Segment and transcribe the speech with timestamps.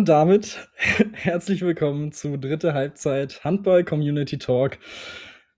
[0.00, 0.66] Und damit
[1.12, 4.78] herzlich willkommen zu dritte Halbzeit Handball Community Talk.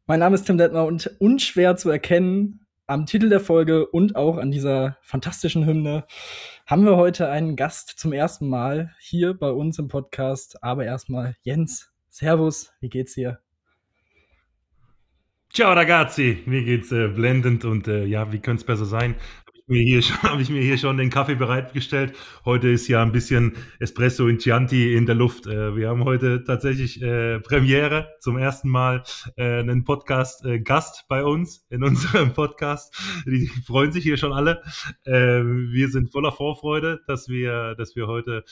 [0.06, 4.38] Mein Name ist Tim Detmer und unschwer zu erkennen am Titel der Folge und auch
[4.38, 6.08] an dieser fantastischen Hymne
[6.66, 10.60] haben wir heute einen Gast zum ersten Mal hier bei uns im Podcast.
[10.64, 13.38] Aber erstmal Jens, Servus, wie geht's dir?
[15.54, 19.14] Ciao ragazzi, mir geht's äh, blendend und äh, ja, wie könnte es besser sein?
[20.22, 22.14] Habe ich mir hier schon den Kaffee bereitgestellt.
[22.44, 25.46] Heute ist ja ein bisschen Espresso in Chianti in der Luft.
[25.46, 29.04] Äh, wir haben heute tatsächlich äh, Premiere zum ersten Mal
[29.36, 32.94] äh, einen Podcast-Gast äh, bei uns in unserem Podcast.
[33.24, 34.62] Die freuen sich hier schon alle.
[35.04, 38.44] Äh, wir sind voller Vorfreude, dass wir, dass wir heute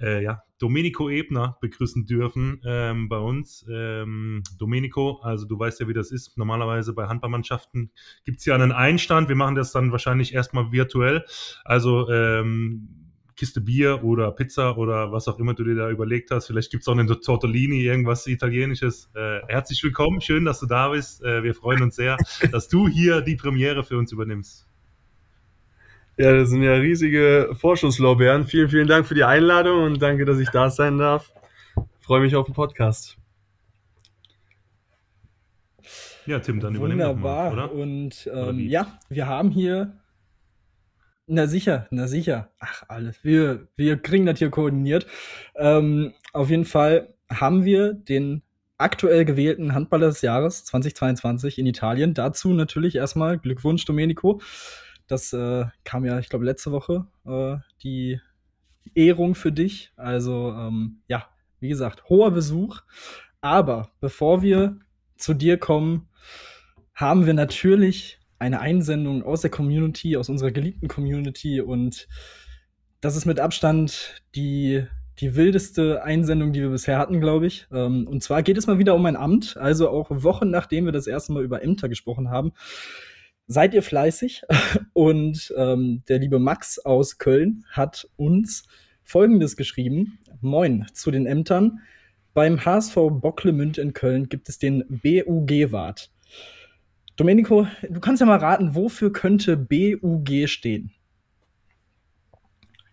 [0.00, 3.64] äh, ja, Domenico Ebner begrüßen dürfen ähm, bei uns.
[3.70, 6.36] Ähm, Domenico, also du weißt ja, wie das ist.
[6.36, 7.90] Normalerweise bei Handballmannschaften
[8.24, 9.28] gibt es ja einen Einstand.
[9.28, 11.24] Wir machen das dann wahrscheinlich erstmal virtuell.
[11.64, 16.48] Also ähm, Kiste Bier oder Pizza oder was auch immer du dir da überlegt hast.
[16.48, 19.10] Vielleicht gibt es auch eine Tortellini, irgendwas Italienisches.
[19.14, 21.22] Äh, herzlich willkommen, schön, dass du da bist.
[21.22, 22.16] Äh, wir freuen uns sehr,
[22.50, 24.67] dass du hier die Premiere für uns übernimmst.
[26.18, 28.44] Ja, das sind ja riesige Vorschusslorbeeren.
[28.44, 31.32] Vielen, vielen Dank für die Einladung und danke, dass ich da sein darf.
[32.00, 33.16] Ich freue mich auf den Podcast.
[36.26, 37.72] Ja, Tim, dann übernehmen wir mal, oder?
[37.72, 39.94] Und ähm, ja, wir haben hier
[41.30, 42.50] na sicher, na sicher.
[42.58, 43.22] Ach, alles.
[43.22, 45.06] Wir, wir kriegen das hier koordiniert.
[45.54, 48.42] Ähm, auf jeden Fall haben wir den
[48.78, 52.14] aktuell gewählten Handballer des Jahres 2022 in Italien.
[52.14, 54.40] Dazu natürlich erstmal Glückwunsch, Domenico.
[55.08, 58.20] Das äh, kam ja, ich glaube, letzte Woche äh, die
[58.94, 59.92] Ehrung für dich.
[59.96, 61.26] Also ähm, ja,
[61.60, 62.82] wie gesagt, hoher Besuch.
[63.40, 64.78] Aber bevor wir
[65.16, 66.08] zu dir kommen,
[66.94, 71.60] haben wir natürlich eine Einsendung aus der Community, aus unserer geliebten Community.
[71.60, 72.08] Und
[73.00, 74.84] das ist mit Abstand die,
[75.18, 77.66] die wildeste Einsendung, die wir bisher hatten, glaube ich.
[77.72, 79.56] Ähm, und zwar geht es mal wieder um ein Amt.
[79.56, 82.52] Also auch Wochen nachdem wir das erste Mal über Ämter gesprochen haben,
[83.48, 84.42] seid ihr fleißig.
[84.92, 88.68] Und ähm, der liebe Max aus Köln hat uns
[89.02, 90.18] Folgendes geschrieben.
[90.40, 91.80] Moin zu den Ämtern.
[92.34, 96.12] Beim HSV Bocklemünd in Köln gibt es den BUG-Wart.
[97.16, 100.92] Domenico, du kannst ja mal raten, wofür könnte BUG stehen?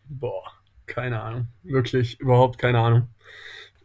[0.08, 0.52] Boah,
[0.88, 1.48] keine Ahnung.
[1.62, 3.10] Wirklich, überhaupt keine Ahnung.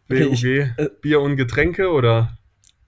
[0.09, 2.37] Okay, BUG, ich, äh, Bier und Getränke oder?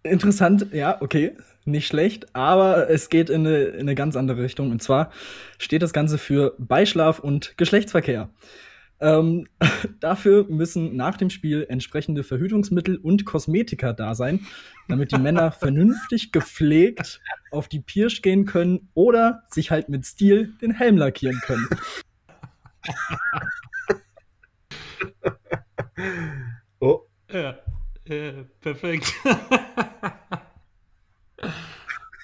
[0.02, 4.72] Interessant, ja, okay nicht schlecht, aber es geht in eine, in eine ganz andere Richtung.
[4.72, 5.12] Und zwar
[5.57, 8.29] steht das Ganze für Beischlaf und Geschlechtsverkehr.
[9.00, 9.47] Ähm,
[10.00, 14.40] dafür müssen nach dem Spiel entsprechende Verhütungsmittel und Kosmetika da sein,
[14.88, 17.19] damit die Männer vernünftig gepflegt
[17.52, 21.68] auf die Pirsch gehen können oder sich halt mit Stil den Helm lackieren können.
[26.79, 27.02] oh.
[27.31, 27.57] Ja,
[28.06, 29.13] äh, perfekt.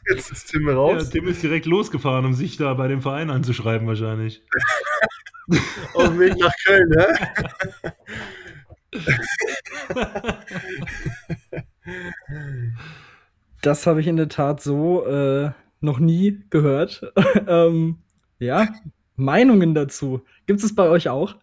[0.10, 1.04] Jetzt ist Tim raus.
[1.04, 4.42] Ja, Tim ist direkt losgefahren, um sich da bei dem Verein anzuschreiben, wahrscheinlich.
[5.94, 7.08] Auf dem Weg nach Köln, ne?
[13.62, 17.12] Das habe ich in der Tat so äh, noch nie gehört.
[17.48, 17.98] ähm,
[18.40, 18.70] ja,
[19.16, 20.24] Meinungen dazu.
[20.46, 21.36] Gibt es bei euch auch?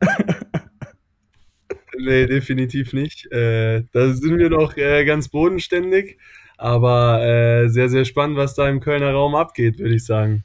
[1.98, 3.31] nee, definitiv nicht.
[3.32, 6.19] Äh, da sind wir noch äh, ganz bodenständig.
[6.56, 10.44] Aber äh, sehr, sehr spannend, was da im Kölner Raum abgeht, würde ich sagen.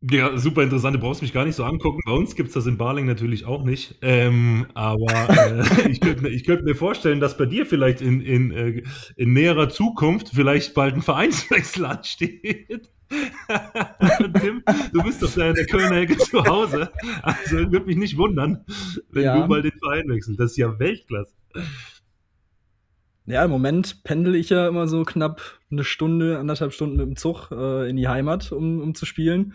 [0.00, 0.94] Ja, super interessant.
[0.94, 2.00] Du brauchst mich gar nicht so angucken.
[2.06, 3.96] Bei uns gibt es das in Barling natürlich auch nicht.
[4.00, 8.52] Ähm, aber äh, ich könnte ich könnt mir vorstellen, dass bei dir vielleicht in, in,
[8.52, 8.82] äh,
[9.16, 12.90] in näherer Zukunft vielleicht bald ein Vereinswechsel ansteht.
[14.40, 14.62] Tim,
[14.92, 16.92] du bist doch da in der Kölner Ecke zu Hause.
[17.22, 18.64] Also würde mich nicht wundern,
[19.10, 19.40] wenn ja.
[19.40, 20.38] du mal den Verein wechselst.
[20.38, 21.32] Das ist ja Weltklasse.
[23.28, 27.16] Ja, im Moment pendel ich ja immer so knapp eine Stunde, anderthalb Stunden mit dem
[27.16, 29.52] Zug äh, in die Heimat, um, um zu spielen.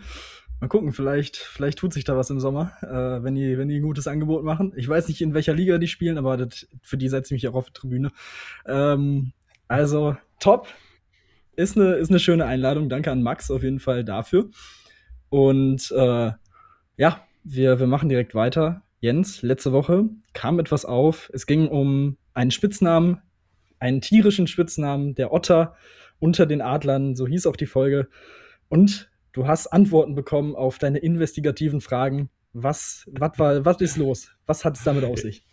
[0.60, 3.78] Mal gucken, vielleicht, vielleicht tut sich da was im Sommer, äh, wenn, die, wenn die
[3.78, 4.72] ein gutes Angebot machen.
[4.76, 7.48] Ich weiß nicht, in welcher Liga die spielen, aber das, für die setze ich mich
[7.50, 8.12] auch auf die Tribüne.
[8.64, 9.32] Ähm,
[9.66, 10.68] also, top.
[11.56, 12.88] Ist eine, ist eine schöne Einladung.
[12.88, 14.50] Danke an Max auf jeden Fall dafür.
[15.30, 16.30] Und äh,
[16.96, 18.82] ja, wir, wir machen direkt weiter.
[19.00, 21.28] Jens, letzte Woche kam etwas auf.
[21.32, 23.20] Es ging um einen Spitznamen,
[23.78, 25.74] einen tierischen Spitznamen, der Otter
[26.18, 28.08] unter den Adlern, so hieß auch die Folge.
[28.68, 32.30] Und du hast Antworten bekommen auf deine investigativen Fragen.
[32.52, 34.30] Was, was, war, was ist los?
[34.46, 35.44] Was hat es damit auf sich?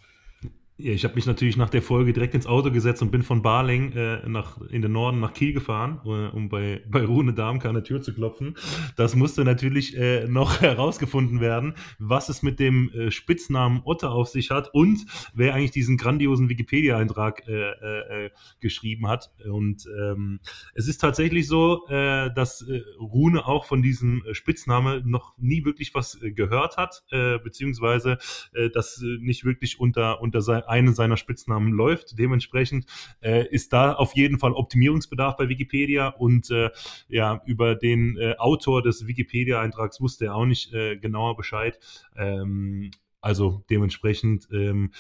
[0.84, 3.44] Ja, ich habe mich natürlich nach der Folge direkt ins Auto gesetzt und bin von
[3.44, 7.70] Barling äh, nach, in den Norden nach Kiel gefahren, äh, um bei, bei Rune Darmke
[7.70, 8.56] an der Tür zu klopfen.
[8.96, 14.30] Das musste natürlich äh, noch herausgefunden werden, was es mit dem äh, Spitznamen Otter auf
[14.30, 15.06] sich hat und
[15.36, 18.30] wer eigentlich diesen grandiosen Wikipedia-Eintrag äh, äh,
[18.60, 19.30] geschrieben hat.
[19.48, 20.40] Und ähm,
[20.74, 22.66] es ist tatsächlich so, dass
[23.00, 27.04] Rune auch von diesem Spitzname noch nie wirklich was gehört hat,
[27.44, 28.18] beziehungsweise
[28.74, 32.18] das nicht wirklich unter, unter sein einen seiner Spitznamen läuft.
[32.18, 32.86] Dementsprechend
[33.22, 36.70] äh, ist da auf jeden Fall Optimierungsbedarf bei Wikipedia und äh,
[37.10, 41.78] ja, über den äh, Autor des Wikipedia-Eintrags wusste er auch nicht äh, genauer Bescheid.
[42.16, 44.92] Ähm, also dementsprechend ähm,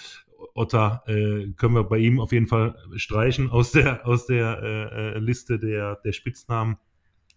[0.54, 5.16] Otta äh, können wir bei ihm auf jeden Fall streichen aus der, aus der äh,
[5.16, 6.78] äh Liste der, der Spitznamen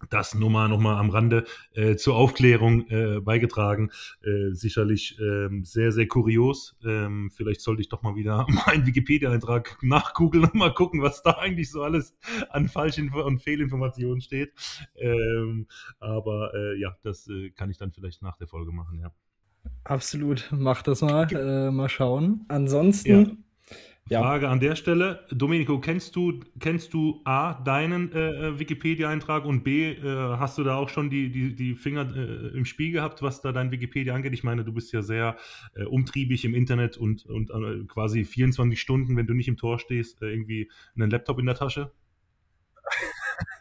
[0.09, 3.91] das nur mal noch mal am Rande äh, zur Aufklärung äh, beigetragen.
[4.23, 6.75] Äh, sicherlich ähm, sehr, sehr kurios.
[6.85, 11.31] Ähm, vielleicht sollte ich doch mal wieder meinen Wikipedia-Eintrag nachgoogeln und mal gucken, was da
[11.31, 12.15] eigentlich so alles
[12.49, 14.53] an falschen und Fehlinformationen steht.
[14.95, 15.67] Ähm,
[15.99, 19.11] aber äh, ja, das äh, kann ich dann vielleicht nach der Folge machen, ja.
[19.83, 21.27] Absolut, mach das mal.
[21.31, 22.45] Äh, mal schauen.
[22.47, 23.44] Ansonsten ja.
[24.07, 24.21] Ja.
[24.21, 25.25] Frage an der Stelle.
[25.31, 30.03] Domenico, kennst du, kennst du A, deinen äh, äh, Wikipedia-Eintrag und B, äh,
[30.37, 33.51] hast du da auch schon die, die, die Finger äh, im Spiel gehabt, was da
[33.51, 34.33] dein Wikipedia angeht?
[34.33, 35.37] Ich meine, du bist ja sehr
[35.73, 39.79] äh, umtriebig im Internet und, und äh, quasi 24 Stunden, wenn du nicht im Tor
[39.79, 41.91] stehst, irgendwie einen Laptop in der Tasche.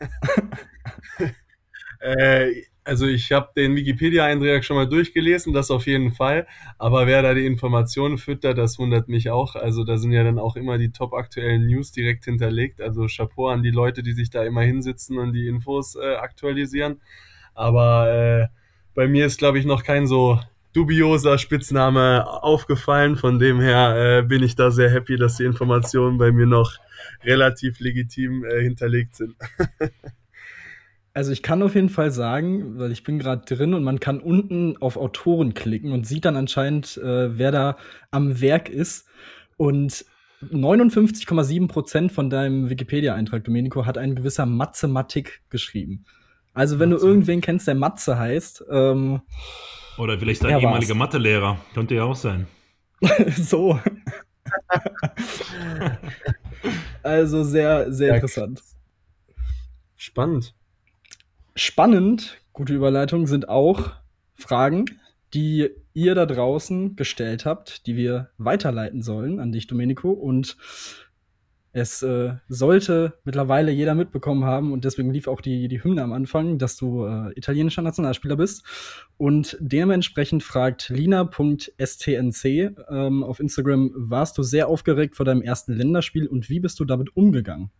[2.01, 2.53] äh,
[2.85, 6.47] also ich habe den Wikipedia-Eintrag schon mal durchgelesen, das auf jeden Fall.
[6.79, 9.55] Aber wer da die Informationen füttert, das wundert mich auch.
[9.57, 12.81] Also da sind ja dann auch immer die top aktuellen News direkt hinterlegt.
[12.81, 17.01] Also Chapeau an die Leute, die sich da immer hinsitzen und die Infos äh, aktualisieren.
[17.55, 18.47] Aber äh,
[18.95, 20.39] bei mir ist, glaube ich, noch kein so
[20.75, 23.17] dubioser Spitzname aufgefallen.
[23.17, 26.73] Von dem her äh, bin ich da sehr happy, dass die Informationen bei mir noch
[27.23, 29.37] relativ legitim äh, hinterlegt sind.
[31.15, 34.19] Also ich kann auf jeden Fall sagen, weil ich bin gerade drin und man kann
[34.19, 37.77] unten auf Autoren klicken und sieht dann anscheinend, äh, wer da
[38.11, 39.07] am Werk ist.
[39.57, 40.05] Und
[40.43, 46.05] 59,7 Prozent von deinem Wikipedia-Eintrag, Domenico, hat ein gewisser Mathematik geschrieben.
[46.53, 47.03] Also wenn Matze.
[47.03, 48.65] du irgendwen kennst, der Matze heißt.
[48.69, 49.21] Ähm,
[49.99, 51.59] Oder vielleicht dein ehemaliger Mathelehrer.
[51.75, 52.49] Könnte ja auch sein.
[53.37, 53.79] so.
[57.05, 58.61] also sehr, sehr ja, interessant.
[59.95, 60.55] Spannend.
[61.57, 63.93] Spannend, gute Überleitung, sind auch
[64.35, 64.87] Fragen,
[65.35, 70.11] die ihr da draußen gestellt habt, die wir weiterleiten sollen an dich, Domenico.
[70.11, 70.57] Und
[71.73, 76.13] es äh, sollte mittlerweile jeder mitbekommen haben und deswegen lief auch die, die Hymne am
[76.13, 78.65] Anfang, dass du äh, italienischer Nationalspieler bist.
[79.17, 86.29] Und dementsprechend fragt Lina.stnc ähm, auf Instagram, warst du sehr aufgeregt vor deinem ersten Länderspiel
[86.29, 87.71] und wie bist du damit umgegangen?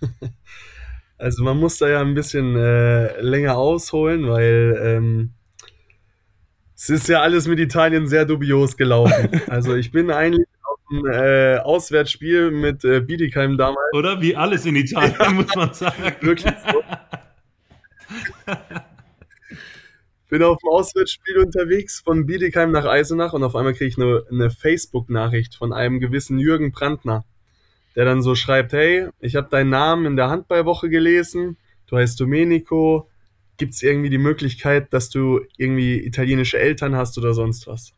[1.18, 5.34] Also man muss da ja ein bisschen äh, länger ausholen, weil ähm,
[6.76, 9.28] es ist ja alles mit Italien sehr dubios gelaufen.
[9.48, 13.92] Also ich bin eigentlich auf ein äh, Auswärtsspiel mit äh, Bietigheim damals.
[13.94, 16.04] Oder wie alles in Italien, ja, muss man sagen.
[16.20, 16.82] Wirklich so.
[20.28, 24.22] bin auf dem Auswärtsspiel unterwegs von Bietigheim nach Eisenach und auf einmal kriege ich eine,
[24.30, 27.24] eine Facebook-Nachricht von einem gewissen Jürgen Brandner
[27.96, 32.20] der dann so schreibt, hey, ich habe deinen Namen in der Handballwoche gelesen, du heißt
[32.20, 33.08] Domenico,
[33.56, 37.92] gibt es irgendwie die Möglichkeit, dass du irgendwie italienische Eltern hast oder sonst was?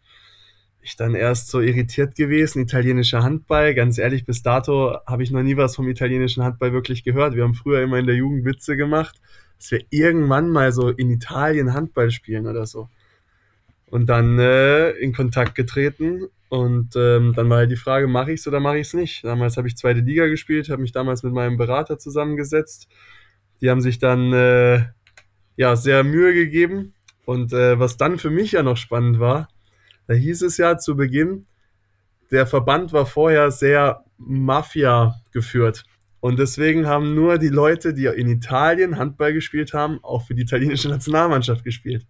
[0.82, 3.74] Ich dann erst so irritiert gewesen, italienischer Handball.
[3.74, 7.34] Ganz ehrlich, bis dato habe ich noch nie was vom italienischen Handball wirklich gehört.
[7.34, 9.20] Wir haben früher immer in der Jugend Witze gemacht,
[9.58, 12.88] dass wir irgendwann mal so in Italien Handball spielen oder so.
[13.90, 18.40] Und dann äh, in Kontakt getreten und ähm, dann war halt die Frage, mache ich
[18.40, 19.22] es oder mache ich es nicht?
[19.22, 22.88] Damals habe ich zweite Liga gespielt, habe mich damals mit meinem Berater zusammengesetzt.
[23.60, 24.82] Die haben sich dann äh,
[25.56, 26.94] ja sehr Mühe gegeben.
[27.24, 29.48] Und äh, was dann für mich ja noch spannend war,
[30.08, 31.46] da hieß es ja zu Beginn,
[32.32, 35.84] der Verband war vorher sehr Mafia geführt.
[36.18, 40.42] Und deswegen haben nur die Leute, die in Italien Handball gespielt haben, auch für die
[40.42, 42.08] italienische Nationalmannschaft gespielt.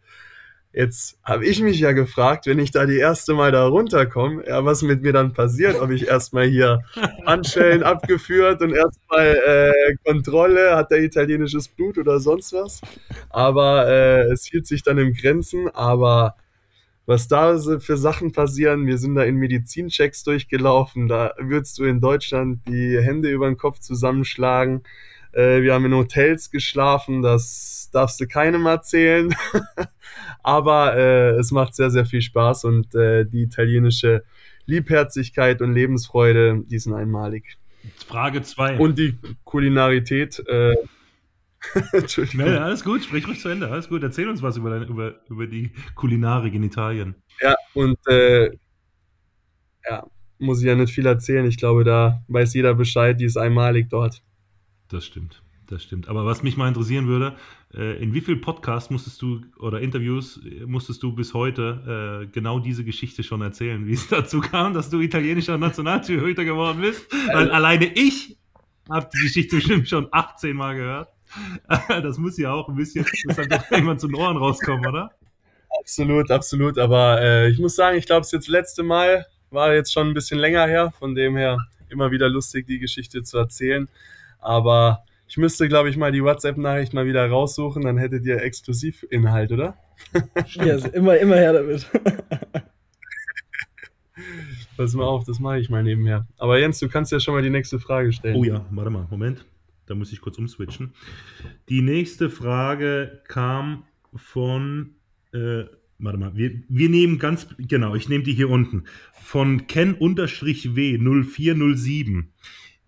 [0.73, 4.65] Jetzt habe ich mich ja gefragt, wenn ich da die erste Mal da runterkomme, ja,
[4.65, 6.83] was mit mir dann passiert, ob ich erstmal hier
[7.27, 12.81] Handschellen abgeführt und erstmal äh, Kontrolle, hat der italienisches Blut oder sonst was.
[13.31, 15.69] Aber äh, es hielt sich dann im Grenzen.
[15.71, 16.37] Aber
[17.05, 22.01] was da für Sachen passieren, wir sind da in Medizinchecks durchgelaufen, da würdest du in
[22.01, 24.85] Deutschland die Hände über den Kopf zusammenschlagen.
[25.33, 29.35] Äh, wir haben in Hotels geschlafen, das darfst du keinem erzählen.
[30.43, 34.25] Aber äh, es macht sehr, sehr viel Spaß und äh, die italienische
[34.67, 37.59] Liebherzigkeit und Lebensfreude, die sind einmalig.
[38.07, 38.79] Frage 2.
[38.79, 40.43] Und die Kulinarität.
[40.47, 40.77] Äh,
[41.93, 42.47] Entschuldigung.
[42.47, 43.69] Ja, alles gut, sprich ruhig zu Ende.
[43.69, 47.15] Alles gut, erzähl uns was über, über, über die Kulinarik in Italien.
[47.41, 48.51] Ja, und äh,
[49.89, 50.07] ja,
[50.39, 51.47] muss ich ja nicht viel erzählen.
[51.47, 54.23] Ich glaube, da weiß jeder Bescheid, die ist einmalig dort.
[54.91, 56.09] Das stimmt das stimmt.
[56.09, 57.37] Aber was mich mal interessieren würde,
[57.75, 62.59] äh, in wie viel Podcasts musstest du oder Interviews musstest du bis heute äh, genau
[62.59, 67.07] diese Geschichte schon erzählen, wie es dazu kam, dass du italienischer Nationaltorhüter geworden bist?
[67.33, 68.37] Weil alleine ich
[68.89, 71.09] habe die Geschichte bestimmt schon 18 Mal gehört.
[71.89, 75.13] Das muss ja auch ein bisschen, muss dann doch irgendwann zu den Ohren rauskommen, oder?
[75.79, 76.77] Absolut, absolut.
[76.77, 80.15] Aber äh, ich muss sagen, ich glaube, es jetzt letzte Mal war jetzt schon ein
[80.15, 80.93] bisschen länger her.
[80.99, 83.89] Von dem her immer wieder lustig, die Geschichte zu erzählen.
[84.41, 89.53] Aber ich müsste, glaube ich, mal die WhatsApp-Nachricht mal wieder raussuchen, dann hättet ihr Exklusivinhalt,
[89.53, 89.77] oder?
[90.49, 91.89] ja, immer, immer her damit.
[94.77, 96.27] Pass mal auf, das mache ich mal nebenher.
[96.39, 98.35] Aber Jens, du kannst ja schon mal die nächste Frage stellen.
[98.37, 99.45] Oh ja, warte mal, Moment.
[99.87, 100.93] Da muss ich kurz umswitchen.
[101.69, 104.95] Die nächste Frage kam von,
[105.33, 105.65] äh,
[105.99, 108.85] warte mal, wir, wir nehmen ganz, genau, ich nehme die hier unten.
[109.13, 112.25] Von Ken-W0407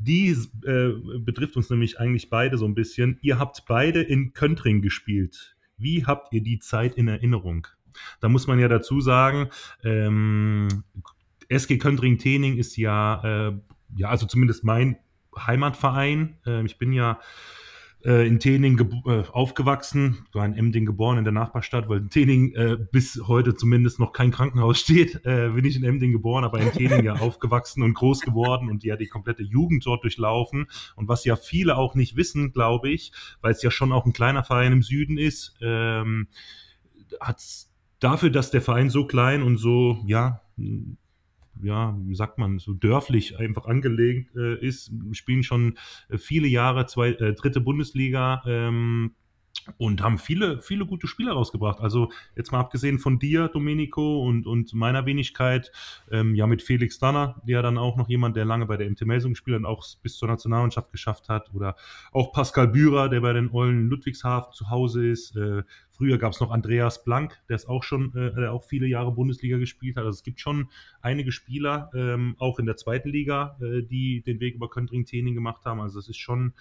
[0.02, 0.30] die
[0.64, 3.18] äh, betrifft uns nämlich eigentlich beide so ein bisschen.
[3.23, 5.56] Ihr habt beide in Köntring gespielt.
[5.76, 7.66] Wie habt ihr die Zeit in Erinnerung?
[8.21, 9.49] Da muss man ja dazu sagen,
[9.85, 10.68] ähm,
[11.49, 13.52] SG Köntring-Tening ist ja, äh,
[13.97, 14.97] ja, also zumindest mein
[15.37, 16.38] Heimatverein.
[16.47, 17.21] Äh, ich bin ja
[18.04, 22.52] äh, in Tening äh, aufgewachsen, war in Emding geboren, in der Nachbarstadt, weil in Tening
[22.54, 26.61] äh, bis heute zumindest noch kein Krankenhaus steht, äh, bin ich in Emding geboren, aber
[26.61, 30.66] in Tening ja aufgewachsen und groß geworden und ja die komplette Jugend dort durchlaufen.
[30.97, 34.12] Und was ja viele auch nicht wissen, glaube ich, weil es ja schon auch ein
[34.12, 36.28] kleiner Verein im Süden ist, ähm,
[37.21, 37.42] hat
[38.00, 40.42] dafür, dass der Verein so klein und so, ja,
[41.62, 45.78] ja, wie sagt man, so dörflich einfach angelegt äh, ist, spielen schon
[46.09, 48.42] äh, viele Jahre zwei, äh, dritte Bundesliga.
[48.47, 49.14] Ähm,
[49.76, 51.81] und haben viele, viele gute Spieler rausgebracht.
[51.81, 55.71] Also jetzt mal abgesehen von dir, Domenico, und, und meiner Wenigkeit,
[56.11, 59.02] ähm, ja mit Felix Danner, der dann auch noch jemand, der lange bei der MT
[59.02, 61.52] Melsung gespielt hat und auch bis zur Nationalmannschaft geschafft hat.
[61.54, 61.76] Oder
[62.12, 65.37] auch Pascal Bührer, der bei den Eulen Ludwigshafen zu Hause ist.
[65.37, 65.62] Äh,
[66.02, 69.12] früher gab es noch Andreas Blank, der ist auch schon, äh, der auch viele Jahre
[69.12, 70.04] Bundesliga gespielt hat.
[70.04, 70.68] Also es gibt schon
[71.00, 75.64] einige Spieler, ähm, auch in der zweiten Liga, äh, die den Weg über Köntring-Tening gemacht
[75.64, 75.80] haben.
[75.80, 76.54] Also das ist schon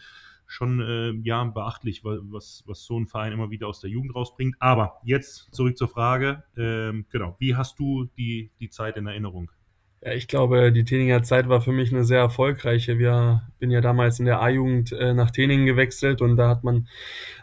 [0.45, 4.57] schon äh, ja, beachtlich, was, was so ein Verein immer wieder aus der Jugend rausbringt.
[4.59, 9.49] Aber jetzt zurück zur Frage, ähm, genau, wie hast du die, die Zeit in Erinnerung?
[10.03, 12.97] Ja, ich glaube, die Teninger Zeit war für mich eine sehr erfolgreiche.
[12.97, 16.87] Wir bin ja damals in der A-Jugend äh, nach Teningen gewechselt und da hat man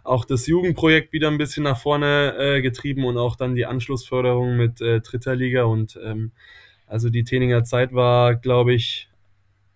[0.03, 4.57] auch das Jugendprojekt wieder ein bisschen nach vorne äh, getrieben und auch dann die Anschlussförderung
[4.57, 6.33] mit äh, dritter Liga und ähm,
[6.89, 9.09] also die Teninger Zeit war, glaube ich,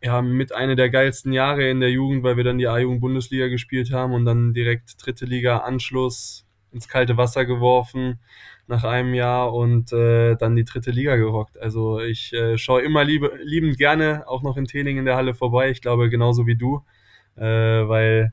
[0.02, 3.92] ja, mit einer der geilsten Jahre in der Jugend, weil wir dann die A-Jugend-Bundesliga gespielt
[3.92, 8.18] haben und dann direkt dritte Liga Anschluss ins kalte Wasser geworfen
[8.66, 11.58] nach einem Jahr und äh, dann die dritte Liga gerockt.
[11.58, 15.34] Also ich äh, schaue immer liebe, liebend gerne auch noch in Training in der Halle
[15.34, 15.70] vorbei.
[15.70, 16.84] Ich glaube genauso wie du,
[17.36, 18.32] äh, weil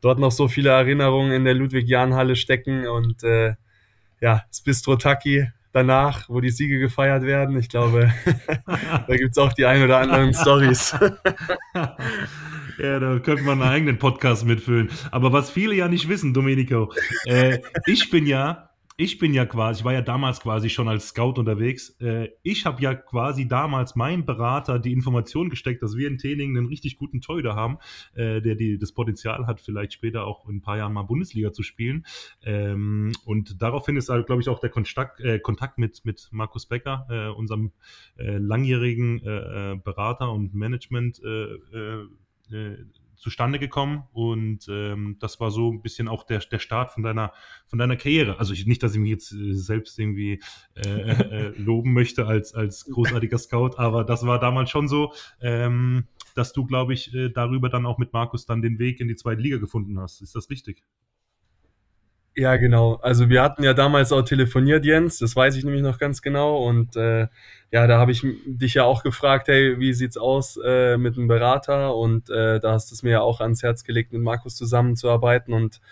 [0.00, 3.54] dort noch so viele Erinnerungen in der Ludwig-Jahn-Halle stecken und äh,
[4.20, 7.58] ja, das Bistro Taki danach, wo die Siege gefeiert werden.
[7.58, 8.12] Ich glaube,
[8.66, 10.96] da gibt es auch die ein oder anderen Stories.
[12.78, 14.88] Ja, da könnte man einen eigenen Podcast mitfüllen.
[15.10, 16.90] Aber was viele ja nicht wissen, Domenico,
[17.26, 18.69] äh, ich bin ja
[19.00, 21.96] ich bin ja quasi, ich war ja damals quasi schon als Scout unterwegs.
[22.00, 26.54] Äh, ich habe ja quasi damals meinem Berater die Information gesteckt, dass wir in Training
[26.54, 27.78] einen richtig guten Torhüter haben,
[28.12, 31.50] äh, der die, das Potenzial hat, vielleicht später auch in ein paar Jahren mal Bundesliga
[31.50, 32.04] zu spielen.
[32.42, 36.66] Ähm, und daraufhin ist, halt, glaube ich, auch der Kontakt, äh, Kontakt mit, mit Markus
[36.66, 37.72] Becker, unserem
[38.18, 41.22] äh, langjährigen äh, Berater und Management
[43.20, 47.32] zustande gekommen und ähm, das war so ein bisschen auch der, der Start von deiner,
[47.66, 48.38] von deiner Karriere.
[48.38, 50.40] Also ich, nicht, dass ich mich jetzt äh, selbst irgendwie
[50.74, 55.12] äh, äh, äh, loben möchte als, als großartiger Scout, aber das war damals schon so,
[55.40, 59.08] ähm, dass du, glaube ich, äh, darüber dann auch mit Markus dann den Weg in
[59.08, 60.22] die zweite Liga gefunden hast.
[60.22, 60.82] Ist das richtig?
[62.40, 62.94] Ja, genau.
[63.02, 66.56] Also wir hatten ja damals auch telefoniert, Jens, das weiß ich nämlich noch ganz genau.
[66.66, 67.26] Und äh,
[67.70, 71.28] ja, da habe ich dich ja auch gefragt, hey, wie sieht's aus äh, mit einem
[71.28, 71.94] Berater?
[71.94, 75.52] Und äh, da hast du es mir ja auch ans Herz gelegt, mit Markus zusammenzuarbeiten.
[75.52, 75.82] Und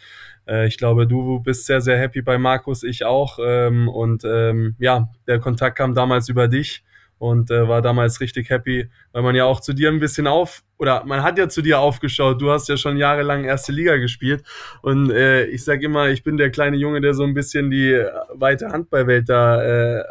[0.49, 3.39] äh, ich glaube, du bist sehr, sehr happy bei Markus, ich auch.
[3.43, 6.83] Ähm, und ähm, ja, der Kontakt kam damals über dich
[7.19, 10.63] und äh, war damals richtig happy, weil man ja auch zu dir ein bisschen auf
[10.79, 12.41] oder man hat ja zu dir aufgeschaut.
[12.41, 14.45] Du hast ja schon jahrelang erste Liga gespielt
[14.83, 18.05] und äh, ich sag immer, ich bin der kleine Junge, der so ein bisschen die
[18.35, 20.05] weite Handballwelt da äh,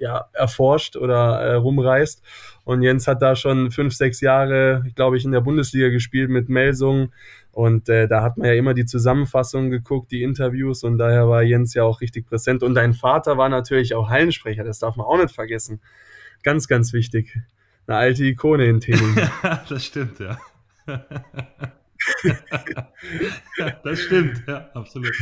[0.00, 2.22] ja, erforscht oder äh, rumreist.
[2.64, 6.48] Und Jens hat da schon fünf, sechs Jahre, glaube ich, in der Bundesliga gespielt mit
[6.48, 7.12] Melsung.
[7.52, 11.42] Und äh, da hat man ja immer die Zusammenfassung geguckt, die Interviews und daher war
[11.42, 12.62] Jens ja auch richtig präsent.
[12.62, 15.80] Und dein Vater war natürlich auch Hallensprecher, das darf man auch nicht vergessen.
[16.42, 17.36] Ganz, ganz wichtig.
[17.86, 19.16] Eine alte Ikone in Themen.
[19.68, 20.38] das stimmt, ja.
[23.84, 25.12] das stimmt, ja, absolut.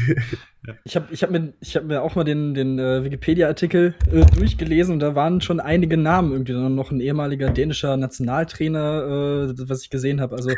[0.66, 0.74] Ja.
[0.84, 4.94] Ich habe ich hab mir, hab mir auch mal den, den äh, Wikipedia-Artikel äh, durchgelesen
[4.94, 6.52] und da waren schon einige Namen irgendwie.
[6.52, 10.36] Noch ein ehemaliger dänischer Nationaltrainer, äh, was ich gesehen habe.
[10.36, 10.50] Also,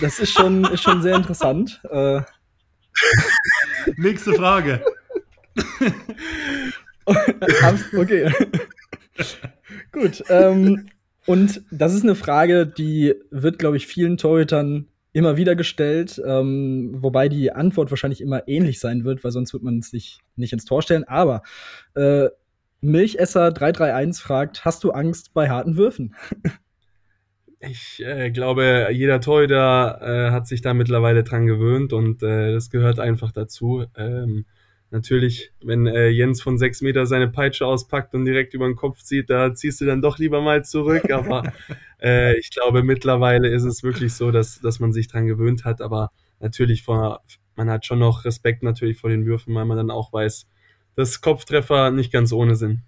[0.00, 1.80] das ist schon, ist schon sehr interessant.
[1.90, 2.20] Äh.
[3.96, 4.84] Nächste Frage.
[7.96, 8.32] okay.
[10.00, 10.22] Gut.
[10.28, 10.88] Ähm,
[11.26, 16.94] und das ist eine Frage, die wird, glaube ich, vielen Torhütern immer wieder gestellt, ähm,
[16.98, 20.64] wobei die Antwort wahrscheinlich immer ähnlich sein wird, weil sonst wird man es nicht, ins
[20.64, 21.04] Tor stellen.
[21.04, 21.42] Aber
[21.94, 22.28] äh,
[22.80, 26.14] Milchesser 331 fragt: Hast du Angst bei harten Würfen?
[27.60, 32.70] ich äh, glaube, jeder Torhüter äh, hat sich da mittlerweile dran gewöhnt und äh, das
[32.70, 33.86] gehört einfach dazu.
[33.96, 34.46] Ähm,
[34.90, 39.02] natürlich, wenn äh, Jens von sechs Meter seine Peitsche auspackt und direkt über den Kopf
[39.02, 41.10] zieht, da ziehst du dann doch lieber mal zurück.
[41.10, 41.52] Aber
[42.02, 45.80] äh, ich glaube, mittlerweile ist es wirklich so, dass, dass man sich dran gewöhnt hat.
[45.80, 47.22] Aber natürlich, vor,
[47.56, 50.46] man hat schon noch Respekt natürlich vor den Würfen, weil man dann auch weiß,
[50.94, 52.82] dass Kopftreffer nicht ganz ohne sind.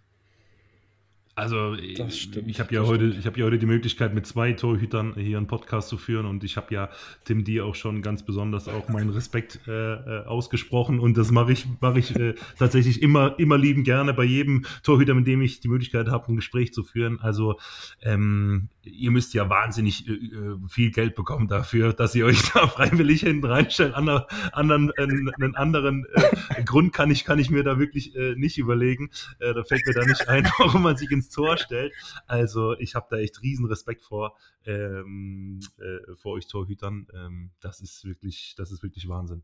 [1.37, 1.77] Also
[2.09, 5.39] stimmt, ich habe ja heute, ich habe ja heute die Möglichkeit, mit zwei Torhütern hier
[5.39, 6.91] einen Podcast zu führen und ich habe ja
[7.25, 11.53] Tim dir auch schon ganz besonders auch meinen Respekt äh, äh, ausgesprochen und das mache
[11.53, 15.61] ich, mache ich äh, tatsächlich immer, immer lieben gerne bei jedem Torhüter, mit dem ich
[15.61, 17.21] die Möglichkeit habe, ein Gespräch zu führen.
[17.21, 17.59] Also
[18.03, 22.67] ähm, ihr müsst ja wahnsinnig äh, äh, viel Geld bekommen dafür, dass ihr euch da
[22.67, 23.95] freiwillig hinten reinstellt.
[23.95, 28.35] Ander, anderen, äh, einen anderen äh, Grund kann ich, kann ich mir da wirklich äh,
[28.37, 29.11] nicht überlegen.
[29.39, 31.93] Äh, da fällt mir da nicht ein, warum man sich ins Tor stellt.
[32.27, 37.07] Also ich habe da echt riesen Respekt vor, ähm, äh, vor euch Torhütern.
[37.15, 39.43] Ähm, das ist wirklich, das ist wirklich Wahnsinn.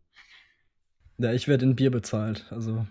[1.18, 2.46] Ja, ich werde in Bier bezahlt.
[2.50, 2.86] Also.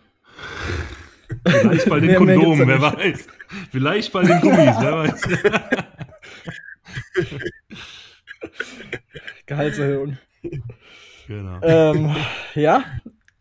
[1.46, 3.28] Vielleicht bei den Kondomen, wer weiß.
[3.72, 5.22] Vielleicht bei den Gummis, wer weiß.
[9.46, 10.18] Gehaltserhöhung.
[11.28, 11.60] Genau.
[11.62, 12.16] Ähm,
[12.54, 12.84] ja,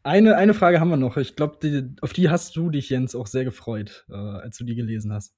[0.02, 1.16] eine, eine Frage haben wir noch.
[1.16, 1.58] Ich glaube,
[2.00, 5.34] auf die hast du dich, Jens, auch sehr gefreut, äh, als du die gelesen hast.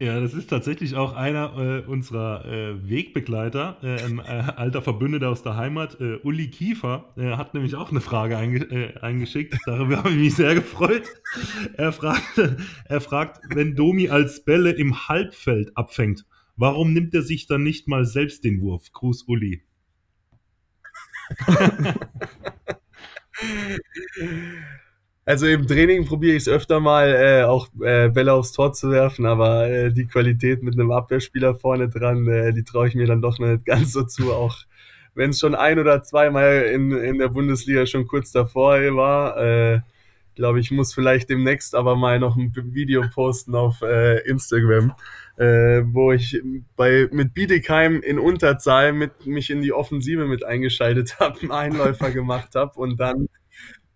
[0.00, 5.28] Ja, das ist tatsächlich auch einer äh, unserer äh, Wegbegleiter, äh, ein äh, alter Verbündeter
[5.28, 9.58] aus der Heimat, äh, Uli Kiefer, äh, hat nämlich auch eine Frage einge eingeschickt.
[9.66, 11.02] Darüber habe ich mich sehr gefreut.
[11.76, 12.22] Er fragt,
[12.84, 16.24] er fragt, wenn Domi als Bälle im Halbfeld abfängt,
[16.58, 18.92] warum nimmt er sich dann nicht mal selbst den Wurf?
[18.92, 19.62] Gruß Uli.
[25.28, 28.90] Also im Training probiere ich es öfter mal, äh, auch äh, Bälle aufs Tor zu
[28.90, 33.06] werfen, aber äh, die Qualität mit einem Abwehrspieler vorne dran, äh, die traue ich mir
[33.06, 34.32] dann doch nicht ganz so zu.
[34.32, 34.56] Auch
[35.14, 39.82] wenn es schon ein oder zweimal in, in der Bundesliga schon kurz davor war.
[40.38, 44.94] Glaube ich, muss vielleicht demnächst aber mal noch ein Video posten auf äh, Instagram,
[45.36, 46.40] äh, wo ich
[46.76, 52.12] bei mit Bietigheim in Unterzahl mit mich in die Offensive mit eingeschaltet habe, einen Einläufer
[52.12, 53.26] gemacht habe und dann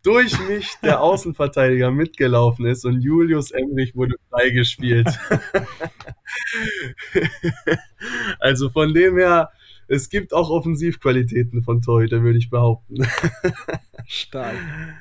[0.02, 5.06] durch mich der Außenverteidiger mitgelaufen ist und Julius Emrich wurde freigespielt.
[8.40, 9.52] also von dem her,
[9.92, 13.06] es gibt auch Offensivqualitäten von Torhüter, würde ich behaupten.
[14.06, 14.54] Stark.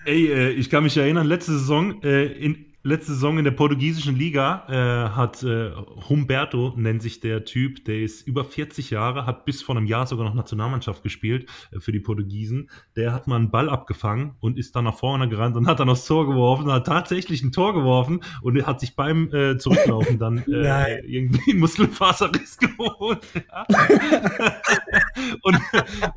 [0.05, 4.15] Ey, äh, ich kann mich erinnern, letzte Saison äh, in, letzte Saison in der portugiesischen
[4.15, 5.71] Liga äh, hat äh,
[6.09, 10.07] Humberto, nennt sich der Typ, der ist über 40 Jahre, hat bis vor einem Jahr
[10.07, 12.69] sogar noch Nationalmannschaft gespielt äh, für die Portugiesen.
[12.95, 15.89] Der hat mal einen Ball abgefangen und ist dann nach vorne gerannt und hat dann
[15.89, 20.39] aufs Tor geworfen, hat tatsächlich ein Tor geworfen und hat sich beim äh, Zurücklaufen dann
[20.51, 23.21] äh, irgendwie Muskelfaserriss geholt.
[25.41, 25.59] und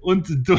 [0.01, 0.59] und du,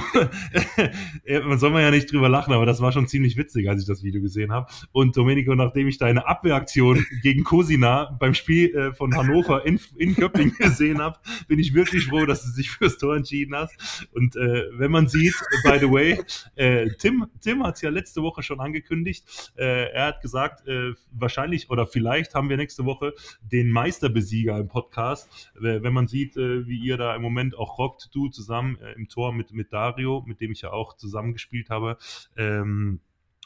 [1.48, 3.88] man soll man ja nicht drüber lachen, aber das war schon ziemlich witzig, als ich
[3.88, 4.68] das Video gesehen habe.
[4.92, 9.80] Und Domenico, nachdem ich ich deine Abwehraktion gegen Cosina beim Spiel äh, von Hannover in,
[9.98, 14.08] in Köpping gesehen habe, bin ich wirklich froh, dass du dich fürs Tor entschieden hast.
[14.12, 16.22] Und äh, wenn man sieht, by the way,
[16.56, 19.54] äh, Tim, Tim hat es ja letzte Woche schon angekündigt.
[19.58, 24.68] Äh, er hat gesagt, äh, wahrscheinlich oder vielleicht haben wir nächste Woche den Meisterbesieger im
[24.68, 25.52] Podcast.
[25.56, 29.34] wenn man sieht, äh, wie ihr da im Moment auch rockt, du zusammen im Tor
[29.34, 31.98] mit, mit Dario, mit dem ich ja auch zusammengespielt habe.
[32.36, 33.00] Ähm,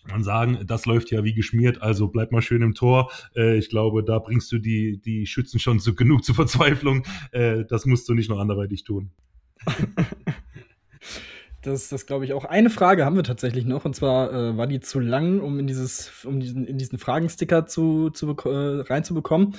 [0.08, 3.12] man sagen, das läuft ja wie geschmiert, also bleib mal schön im Tor.
[3.36, 7.04] Äh, ich glaube, da bringst du die, die Schützen schon zu, genug zur Verzweiflung.
[7.32, 9.12] Äh, das musst du nicht noch anderweitig tun.
[11.62, 12.46] Das, das glaube ich auch.
[12.46, 15.68] Eine Frage haben wir tatsächlich noch, und zwar äh, war die zu lang, um in
[15.68, 19.56] dieses, um diesen, in diesen Fragensticker zu, zu äh, reinzubekommen.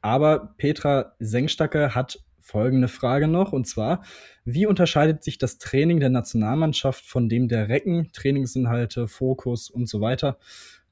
[0.00, 4.04] Aber Petra Sengstacke hat folgende Frage noch, und zwar:
[4.44, 8.10] Wie unterscheidet sich das Training der Nationalmannschaft von dem der Recken?
[8.12, 10.38] Trainingsinhalte, Fokus und so weiter.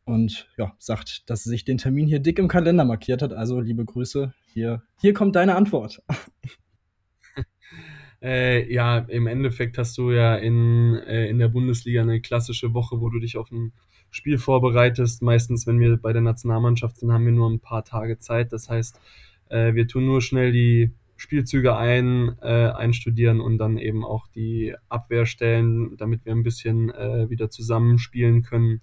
[0.04, 3.32] Und ja, sagt, dass sie sich den Termin hier dick im Kalender markiert hat.
[3.32, 4.34] Also liebe Grüße.
[4.52, 6.02] Hier, hier kommt deine Antwort.
[8.24, 13.00] Äh, ja, im Endeffekt hast du ja in, äh, in der Bundesliga eine klassische Woche,
[13.00, 13.72] wo du dich auf ein
[14.12, 15.22] Spiel vorbereitest.
[15.22, 18.52] Meistens, wenn wir bei der Nationalmannschaft sind, haben wir nur ein paar Tage Zeit.
[18.52, 19.00] Das heißt,
[19.48, 24.74] äh, wir tun nur schnell die Spielzüge ein, äh, einstudieren und dann eben auch die
[24.88, 28.80] Abwehr stellen, damit wir ein bisschen äh, wieder zusammenspielen können,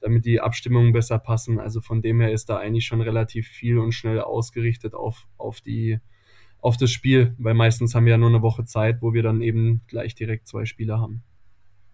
[0.00, 1.60] damit die Abstimmungen besser passen.
[1.60, 5.60] Also von dem her ist da eigentlich schon relativ viel und schnell ausgerichtet auf, auf
[5.60, 6.00] die
[6.62, 9.42] auf das Spiel, weil meistens haben wir ja nur eine Woche Zeit, wo wir dann
[9.42, 11.22] eben gleich direkt zwei Spiele haben.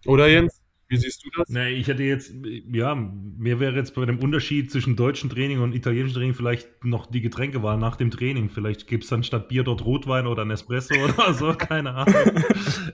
[0.07, 0.60] Oder Jens?
[0.91, 1.49] Wie siehst du das?
[1.49, 2.35] Nee, ich hätte jetzt,
[2.73, 7.07] ja, mir wäre jetzt bei dem Unterschied zwischen deutschem Training und italienischem Training vielleicht noch
[7.07, 8.51] die Getränkewahl nach dem Training.
[8.51, 12.43] Vielleicht gibt es dann statt Bier dort Rotwein oder ein Espresso oder so, keine Ahnung.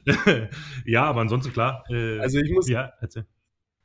[0.85, 1.85] ja, aber ansonsten klar.
[1.89, 3.27] Äh, also ich muss, ja, erzähl.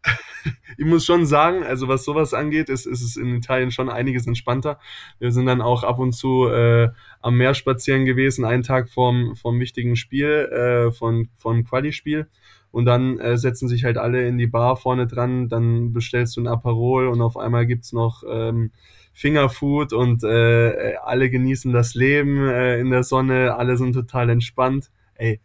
[0.77, 4.27] ich muss schon sagen, also was sowas angeht, ist, ist es in Italien schon einiges
[4.27, 4.77] entspannter.
[5.19, 6.89] Wir sind dann auch ab und zu äh,
[7.21, 12.27] am Meer spazieren gewesen, einen Tag vorm, vorm wichtigen Spiel, äh, von, vom Quali-Spiel.
[12.71, 16.41] Und dann äh, setzen sich halt alle in die Bar vorne dran, dann bestellst du
[16.41, 18.71] ein Aperol und auf einmal gibt's noch ähm,
[19.13, 24.89] Fingerfood und äh, alle genießen das Leben äh, in der Sonne, alle sind total entspannt.
[25.15, 25.41] Ey,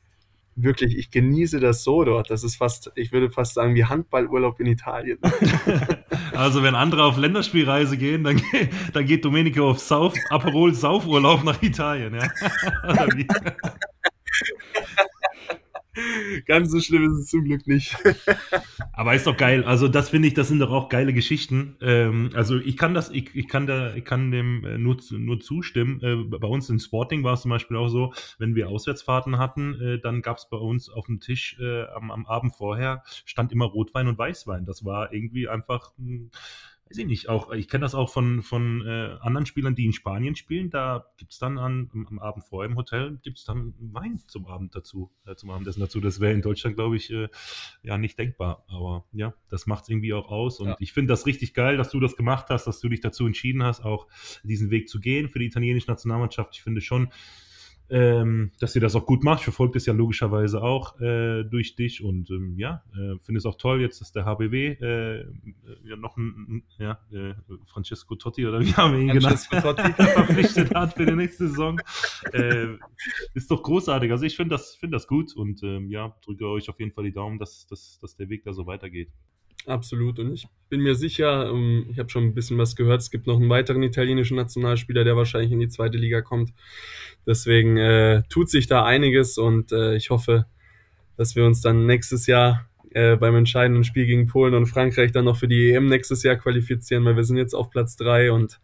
[0.56, 2.30] wirklich, ich genieße das so dort.
[2.30, 5.18] Das ist fast, ich würde fast sagen, wie Handballurlaub in Italien.
[6.32, 8.40] also wenn andere auf Länderspielreise gehen, dann,
[8.92, 12.14] dann geht Domenico auf Sauf, Aperol Saufurlaub nach Italien.
[12.14, 13.06] Ja?
[16.44, 17.96] Ganz so schlimm ist es zum Glück nicht.
[18.92, 19.64] Aber ist doch geil.
[19.64, 21.76] Also das finde ich, das sind doch auch geile Geschichten.
[21.80, 25.40] Ähm, also ich kann das, ich, ich kann da, ich kann dem äh, nur, nur
[25.40, 26.00] zustimmen.
[26.02, 29.80] Äh, bei uns in Sporting war es zum Beispiel auch so, wenn wir Auswärtsfahrten hatten,
[29.80, 33.52] äh, dann gab es bei uns auf dem Tisch äh, am, am Abend vorher stand
[33.52, 34.64] immer Rotwein und Weißwein.
[34.64, 36.30] Das war irgendwie einfach hm,
[36.88, 39.92] weiß ich nicht, auch, ich kenne das auch von, von äh, anderen Spielern, die in
[39.92, 40.70] Spanien spielen.
[40.70, 44.46] Da gibt es dann an, am, Abend vorher im Hotel, gibt es dann Wein zum
[44.46, 46.00] Abend dazu, äh, zum Abendessen dazu.
[46.00, 47.28] Das wäre in Deutschland, glaube ich, äh,
[47.82, 48.64] ja nicht denkbar.
[48.68, 50.60] Aber ja, das macht es irgendwie auch aus.
[50.60, 50.76] Und ja.
[50.78, 53.64] ich finde das richtig geil, dass du das gemacht hast, dass du dich dazu entschieden
[53.64, 54.06] hast, auch
[54.44, 56.54] diesen Weg zu gehen für die italienische Nationalmannschaft.
[56.54, 57.10] Ich finde schon,
[57.88, 59.40] ähm, dass ihr das auch gut macht.
[59.40, 63.46] Ich verfolge es ja logischerweise auch äh, durch dich und ähm, ja, äh, finde es
[63.46, 65.26] auch toll jetzt, dass der HBW äh,
[65.84, 67.34] ja noch ein, ja, äh,
[67.66, 71.80] Francesco Totti oder wie haben wir ihn genannt, verpflichtet hat für die nächste Saison.
[72.32, 72.76] Äh,
[73.34, 74.10] ist doch großartig.
[74.10, 77.04] Also ich finde das, find das gut und ähm, ja, drücke euch auf jeden Fall
[77.04, 79.10] die Daumen, dass, dass, dass der Weg da so weitergeht.
[79.66, 80.20] Absolut.
[80.20, 83.26] Und ich bin mir sicher, ähm, ich habe schon ein bisschen was gehört, es gibt
[83.26, 86.52] noch einen weiteren italienischen Nationalspieler, der wahrscheinlich in die zweite Liga kommt.
[87.26, 90.46] Deswegen äh, tut sich da einiges und äh, ich hoffe,
[91.16, 95.24] dass wir uns dann nächstes Jahr äh, beim entscheidenden Spiel gegen Polen und Frankreich dann
[95.24, 98.60] noch für die EM nächstes Jahr qualifizieren, weil wir sind jetzt auf Platz drei und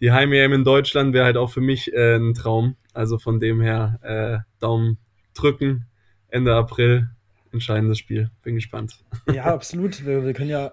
[0.00, 2.76] die Heim-EM in Deutschland wäre halt auch für mich äh, ein Traum.
[2.92, 4.98] Also von dem her äh, Daumen
[5.32, 5.86] drücken,
[6.28, 7.08] Ende April
[7.54, 8.30] entscheidendes Spiel.
[8.42, 8.98] Bin gespannt.
[9.32, 10.04] Ja, absolut.
[10.04, 10.72] Wir, wir können ja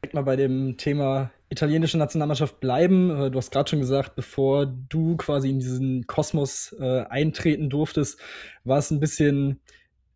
[0.00, 3.10] direkt mal bei dem Thema italienische Nationalmannschaft bleiben.
[3.10, 8.18] Äh, du hast gerade schon gesagt, bevor du quasi in diesen Kosmos äh, eintreten durftest,
[8.64, 9.60] war es ein bisschen,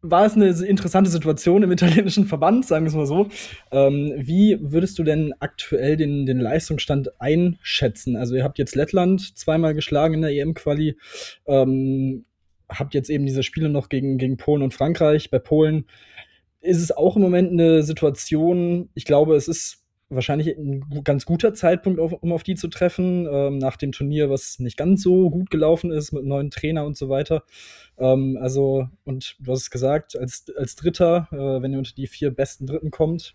[0.00, 3.29] war es eine interessante Situation im italienischen Verband, sagen wir es mal so.
[3.72, 8.16] Ähm, wie würdest du denn aktuell den, den Leistungsstand einschätzen?
[8.16, 10.96] Also ihr habt jetzt Lettland zweimal geschlagen in der EM-Quali.
[11.46, 12.24] Ähm,
[12.68, 15.31] habt jetzt eben diese Spiele noch gegen, gegen Polen und Frankreich.
[15.31, 15.87] Bei Polen
[16.61, 21.55] ist es auch im Moment eine Situation, ich glaube, es ist wahrscheinlich ein ganz guter
[21.55, 25.31] Zeitpunkt, auf, um auf die zu treffen, ähm, nach dem Turnier, was nicht ganz so
[25.31, 27.44] gut gelaufen ist mit neuen Trainer und so weiter.
[27.98, 32.07] Ähm, also, und du hast es gesagt, als, als Dritter, äh, wenn ihr unter die
[32.07, 33.35] vier besten Dritten kommt,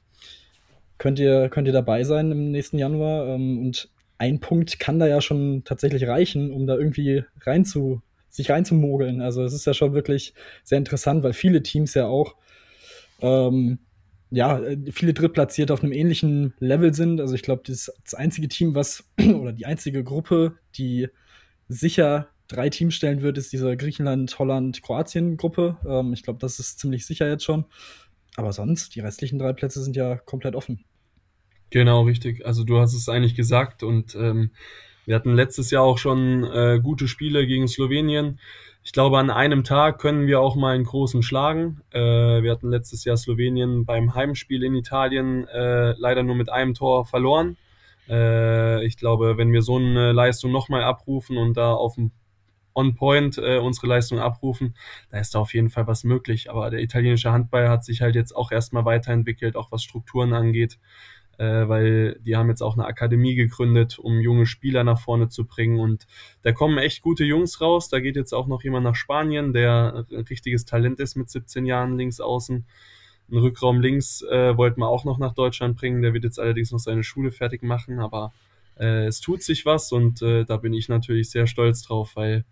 [0.97, 3.27] könnt ihr, könnt ihr dabei sein im nächsten Januar.
[3.27, 8.01] Ähm, und ein Punkt kann da ja schon tatsächlich reichen, um da irgendwie rein zu,
[8.29, 9.21] sich reinzumogeln.
[9.21, 12.35] Also es ist ja schon wirklich sehr interessant, weil viele Teams ja auch
[13.21, 13.79] ähm,
[14.31, 14.61] ja,
[14.91, 17.19] viele Drittplatzierte auf einem ähnlichen Level sind.
[17.19, 21.07] Also ich glaube, das, das einzige Team, was, oder die einzige Gruppe, die
[21.67, 25.77] sicher drei Teams stellen wird, ist diese Griechenland, Holland, Kroatien-Gruppe.
[25.87, 27.65] Ähm, ich glaube, das ist ziemlich sicher jetzt schon.
[28.35, 30.85] Aber sonst, die restlichen drei Plätze sind ja komplett offen.
[31.71, 32.45] Genau, richtig.
[32.45, 34.51] Also du hast es eigentlich gesagt und ähm,
[35.09, 38.39] wir hatten letztes Jahr auch schon äh, gute Spiele gegen Slowenien.
[38.83, 41.81] ich glaube, an einem Tag können wir auch mal einen großen schlagen.
[41.89, 46.75] Äh, wir hatten letztes Jahr Slowenien beim Heimspiel in Italien äh, leider nur mit einem
[46.75, 47.57] Tor verloren.
[48.07, 52.11] Äh, ich glaube, wenn wir so eine Leistung nochmal abrufen und da auf dem
[52.75, 54.75] On-Point äh, unsere Leistung abrufen,
[55.09, 56.51] da ist da auf jeden Fall was möglich.
[56.51, 60.77] Aber der italienische Handball hat sich halt jetzt auch erstmal weiterentwickelt, auch was Strukturen angeht
[61.39, 65.45] äh, weil die haben jetzt auch eine Akademie gegründet, um junge Spieler nach vorne zu
[65.45, 65.80] bringen.
[65.80, 66.06] Und
[66.41, 67.88] da kommen echt gute Jungs raus.
[67.88, 71.65] Da geht jetzt auch noch jemand nach Spanien, der ein richtiges Talent ist mit 17
[71.65, 72.65] Jahren links außen.
[73.32, 76.02] Ein Rückraum links äh, wollten wir auch noch nach Deutschland bringen.
[76.02, 78.34] Der wird jetzt allerdings noch seine Schule fertig machen, aber
[78.78, 82.43] äh, es tut sich was und äh, da bin ich natürlich sehr stolz drauf, weil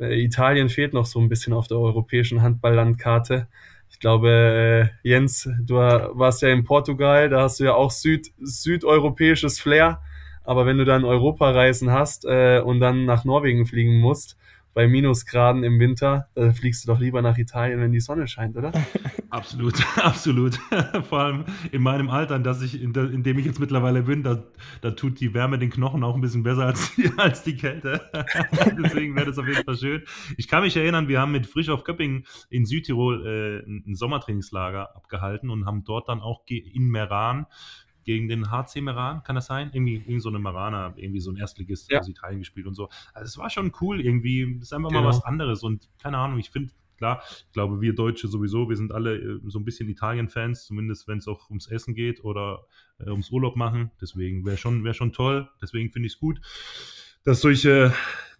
[0.00, 3.48] äh, Italien fehlt noch so ein bisschen auf der europäischen Handballlandkarte.
[3.92, 8.32] Ich glaube, äh, Jens, du warst ja in Portugal, da hast du ja auch Süd,
[8.40, 10.00] südeuropäisches Flair.
[10.42, 14.36] Aber wenn du dann Europareisen hast äh, und dann nach Norwegen fliegen musst,
[14.74, 18.56] bei Minusgraden im Winter, da fliegst du doch lieber nach Italien, wenn die Sonne scheint,
[18.56, 18.72] oder?
[19.32, 20.56] Absolut, absolut.
[21.08, 24.42] Vor allem in meinem Alter, dass ich, in, in, dem ich jetzt mittlerweile bin, da,
[24.82, 28.10] da tut die Wärme den Knochen auch ein bisschen besser als die, als die Kälte.
[28.78, 30.02] Deswegen wäre das auf jeden Fall schön.
[30.36, 34.94] Ich kann mich erinnern, wir haben mit Frisch auf Köpping in Südtirol äh, ein Sommertrainingslager
[34.94, 37.46] abgehalten und haben dort dann auch in Meran
[38.04, 39.70] gegen den HC Meran, kann das sein?
[39.72, 42.00] Irgendwie, irgendwie so eine Marana, irgendwie so ein Erstligist ja.
[42.00, 42.88] aus Italien gespielt und so.
[43.14, 44.42] Also es war schon cool irgendwie.
[44.56, 45.02] Es ist einfach genau.
[45.02, 48.76] mal was anderes und keine Ahnung, ich finde, klar, ich glaube, wir Deutsche sowieso, wir
[48.76, 52.64] sind alle äh, so ein bisschen Italien-Fans, zumindest wenn es auch ums Essen geht oder
[52.98, 53.90] äh, ums Urlaub machen.
[54.00, 55.48] Deswegen wäre schon, wär schon toll.
[55.60, 56.40] Deswegen finde ich es gut
[57.24, 57.92] dass solche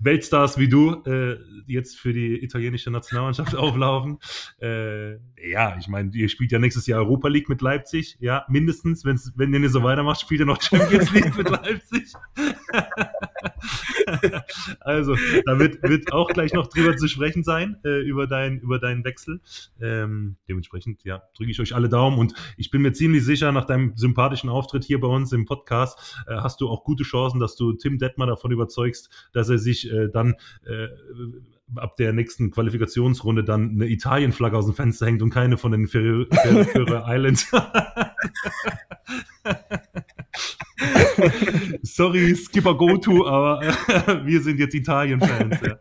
[0.05, 4.19] Weltstars wie du äh, jetzt für die italienische Nationalmannschaft auflaufen.
[4.61, 5.13] Äh,
[5.51, 9.33] ja, ich meine, ihr spielt ja nächstes Jahr Europa League mit Leipzig, ja, mindestens, wenn's,
[9.37, 12.13] wenn ihr so weitermacht, spielt ihr noch Champions League mit Leipzig.
[14.81, 15.17] also,
[15.47, 19.05] da wird, wird auch gleich noch drüber zu sprechen sein, äh, über, dein, über deinen
[19.05, 19.41] Wechsel.
[19.81, 23.67] Ähm, dementsprechend, ja, drücke ich euch alle Daumen und ich bin mir ziemlich sicher, nach
[23.67, 27.57] deinem sympathischen Auftritt hier bei uns im Podcast, äh, hast du auch gute Chancen, dass
[27.57, 28.72] du Tim Detmer davon überzeugst,
[29.33, 30.35] dass er sich äh, dann
[30.67, 30.89] äh,
[31.77, 35.87] ab der nächsten Qualifikationsrunde dann eine Italien-Flagge aus dem Fenster hängt und keine von den
[35.87, 37.51] Ferrero Islands.
[41.83, 43.73] Sorry, Skipper GoTo, aber äh,
[44.27, 45.59] wir sind jetzt Italien-Fans.
[45.63, 45.79] Ja.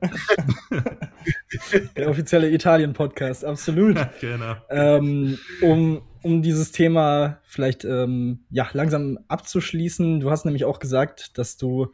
[1.95, 3.97] Der offizielle Italien-Podcast, absolut.
[4.21, 4.56] Genau.
[4.69, 11.38] Ähm, um, um dieses Thema vielleicht ähm, ja, langsam abzuschließen, du hast nämlich auch gesagt,
[11.38, 11.93] dass du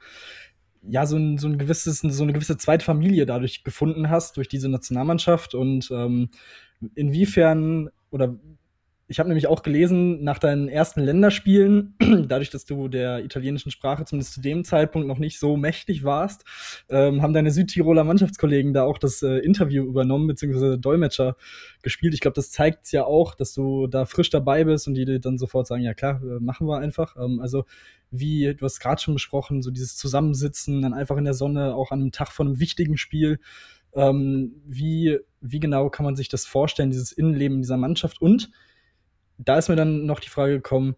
[0.83, 4.47] ja, so ein, so ein gewisses, so eine gewisse zweite Familie dadurch gefunden hast, durch
[4.47, 6.29] diese Nationalmannschaft und ähm,
[6.95, 8.35] inwiefern oder
[9.09, 11.95] ich habe nämlich auch gelesen, nach deinen ersten Länderspielen,
[12.27, 16.43] dadurch, dass du der italienischen Sprache zumindest zu dem Zeitpunkt noch nicht so mächtig warst,
[16.89, 21.37] ähm, haben deine Südtiroler Mannschaftskollegen da auch das äh, Interview übernommen, beziehungsweise Dolmetscher
[21.83, 22.13] gespielt.
[22.13, 25.19] Ich glaube, das zeigt ja auch, dass du da frisch dabei bist und die dir
[25.19, 27.15] dann sofort sagen, ja klar, äh, machen wir einfach.
[27.15, 27.63] Ähm, also
[28.11, 31.91] wie, du hast gerade schon besprochen, so dieses Zusammensitzen, dann einfach in der Sonne, auch
[31.91, 33.39] an einem Tag von einem wichtigen Spiel.
[33.93, 38.51] Ähm, wie, wie genau kann man sich das vorstellen, dieses Innenleben dieser Mannschaft und
[39.37, 40.95] da ist mir dann noch die Frage gekommen,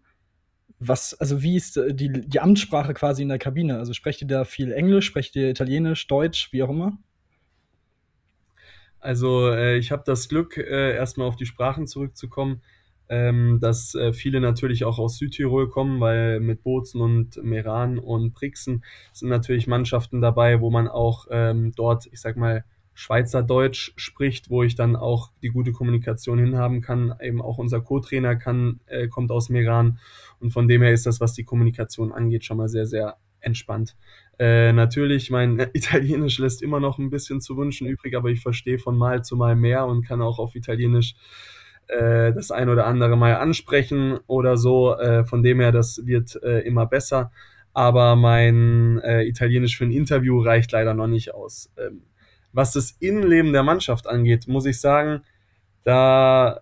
[0.78, 3.78] was, also wie ist die, die Amtssprache quasi in der Kabine?
[3.78, 6.98] Also sprecht ihr da viel Englisch, sprecht ihr Italienisch, Deutsch, wie auch immer?
[8.98, 12.62] Also äh, ich habe das Glück, äh, erstmal auf die Sprachen zurückzukommen,
[13.10, 18.32] ähm, dass äh, viele natürlich auch aus Südtirol kommen, weil mit Bozen und Meran und
[18.32, 22.64] Brixen sind natürlich Mannschaften dabei, wo man auch ähm, dort, ich sag mal,
[23.00, 27.14] Schweizerdeutsch spricht, wo ich dann auch die gute Kommunikation hinhaben kann.
[27.22, 29.98] Eben auch unser Co-Trainer kann, äh, kommt aus Meran
[30.38, 33.96] und von dem her ist das, was die Kommunikation angeht, schon mal sehr, sehr entspannt.
[34.38, 38.78] Äh, natürlich, mein Italienisch lässt immer noch ein bisschen zu wünschen übrig, aber ich verstehe
[38.78, 41.14] von Mal zu Mal mehr und kann auch auf Italienisch
[41.86, 44.94] äh, das ein oder andere Mal ansprechen oder so.
[44.98, 47.32] Äh, von dem her, das wird äh, immer besser.
[47.72, 51.70] Aber mein Italienisch für ein Interview reicht leider noch nicht aus.
[51.78, 52.02] Ähm,
[52.52, 55.22] was das Innenleben der Mannschaft angeht, muss ich sagen,
[55.84, 56.60] da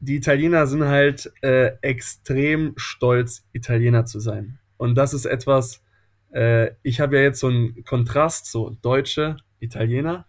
[0.00, 4.58] die Italiener sind halt äh, extrem stolz, Italiener zu sein.
[4.76, 5.80] Und das ist etwas,
[6.32, 10.26] äh, ich habe ja jetzt so einen Kontrast, so Deutsche, Italiener.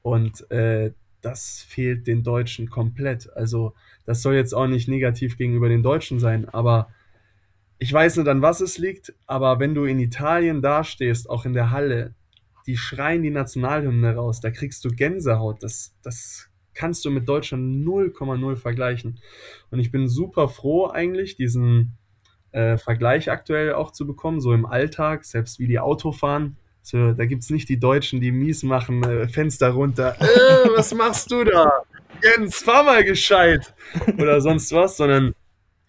[0.00, 3.30] Und äh, das fehlt den Deutschen komplett.
[3.36, 3.74] Also
[4.06, 6.88] das soll jetzt auch nicht negativ gegenüber den Deutschen sein, aber
[7.78, 11.54] ich weiß nicht, an was es liegt, aber wenn du in Italien dastehst, auch in
[11.54, 12.14] der Halle,
[12.66, 15.62] die schreien die Nationalhymne raus, da kriegst du Gänsehaut.
[15.62, 19.20] Das, das kannst du mit Deutschland 0,0 vergleichen.
[19.70, 21.98] Und ich bin super froh eigentlich, diesen
[22.52, 26.56] äh, Vergleich aktuell auch zu bekommen, so im Alltag, selbst wie die Auto fahren.
[26.82, 30.16] So, da gibt es nicht die Deutschen, die mies machen, äh, Fenster runter.
[30.20, 31.70] Äh, was machst du da?
[32.22, 33.74] Jens, fahr mal gescheit.
[34.18, 35.34] Oder sonst was, sondern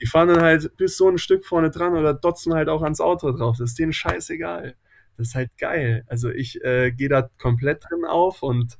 [0.01, 3.01] die fahren dann halt bis so ein Stück vorne dran oder dotzen halt auch ans
[3.01, 3.57] Auto drauf.
[3.60, 4.75] Das ist denen scheißegal.
[5.17, 6.04] Das ist halt geil.
[6.08, 8.78] Also ich äh, gehe da komplett drin auf und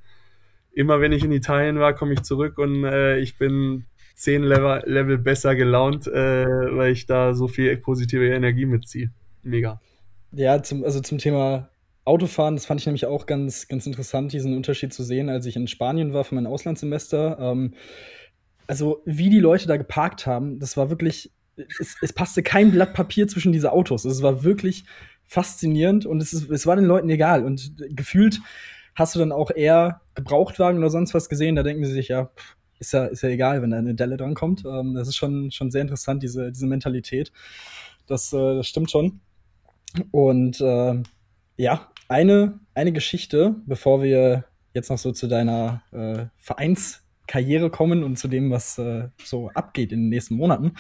[0.74, 4.84] immer wenn ich in Italien war, komme ich zurück und äh, ich bin zehn Level,
[4.86, 9.12] Level besser gelaunt, äh, weil ich da so viel positive Energie mitziehe.
[9.44, 9.82] Mega.
[10.32, 11.70] Ja, zum, also zum Thema
[12.06, 15.56] Autofahren, das fand ich nämlich auch ganz, ganz interessant, diesen Unterschied zu sehen, als ich
[15.56, 17.38] in Spanien war für mein Auslandssemester.
[17.40, 17.74] Ähm,
[18.68, 22.94] also, wie die Leute da geparkt haben, das war wirklich, es, es passte kein Blatt
[22.94, 24.06] Papier zwischen diese Autos.
[24.06, 24.86] Es war wirklich
[25.32, 27.46] faszinierend und es, ist, es war den Leuten egal.
[27.46, 28.42] Und gefühlt
[28.96, 32.32] hast du dann auch eher Gebrauchtwagen oder sonst was gesehen, da denken sie sich, ja,
[32.80, 34.66] ist ja, ist ja egal, wenn da eine Delle drankommt.
[34.66, 37.32] Ähm, das ist schon, schon sehr interessant, diese, diese Mentalität.
[38.08, 39.22] Das, äh, das stimmt schon.
[40.12, 41.02] Und äh,
[41.56, 48.18] ja, eine, eine Geschichte, bevor wir jetzt noch so zu deiner äh, Vereinskarriere kommen und
[48.18, 50.74] zu dem, was äh, so abgeht in den nächsten Monaten,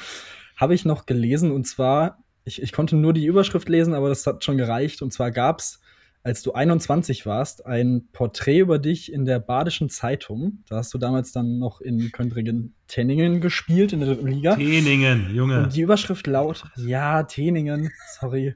[0.58, 4.26] habe ich noch gelesen und zwar, ich, ich konnte nur die Überschrift lesen, aber das
[4.26, 5.02] hat schon gereicht.
[5.02, 5.80] Und zwar gab es,
[6.24, 10.64] als du 21 warst, ein Porträt über dich in der Badischen Zeitung.
[10.68, 14.56] Da hast du damals dann noch in Köntringen-Tenningen gespielt in der dritten Liga.
[14.56, 15.64] Teningen, Junge.
[15.64, 18.54] Und die Überschrift laut, ja, Teningen, sorry.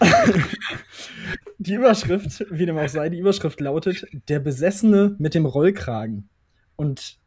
[1.58, 6.30] die Überschrift, wie dem auch sei, die Überschrift lautet: Der Besessene mit dem Rollkragen.
[6.76, 7.18] Und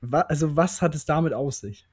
[0.00, 1.88] wa also, was hat es damit auf sich?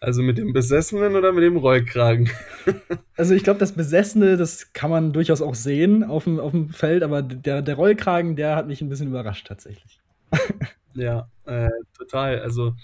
[0.00, 2.30] Also mit dem Besessenen oder mit dem Rollkragen?
[3.16, 6.70] also ich glaube, das Besessene, das kann man durchaus auch sehen auf dem, auf dem
[6.70, 10.00] Feld, aber der, der Rollkragen, der hat mich ein bisschen überrascht tatsächlich.
[10.94, 12.40] ja, äh, total.
[12.40, 12.74] Also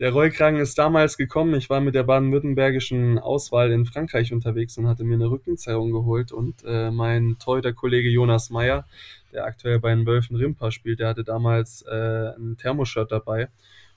[0.00, 1.54] der Rollkragen ist damals gekommen.
[1.54, 6.32] Ich war mit der baden-württembergischen Auswahl in Frankreich unterwegs und hatte mir eine Rückenzerrung geholt.
[6.32, 8.86] Und äh, mein Torhüter-Kollege Jonas Meyer,
[9.32, 13.48] der aktuell bei den Wölfen Rimpa spielt, der hatte damals äh, ein Thermoshirt dabei.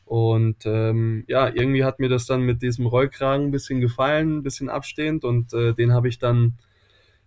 [0.07, 4.43] Und ähm, ja, irgendwie hat mir das dann mit diesem Rollkragen ein bisschen gefallen, ein
[4.43, 5.25] bisschen abstehend.
[5.25, 6.57] Und äh, den habe ich dann,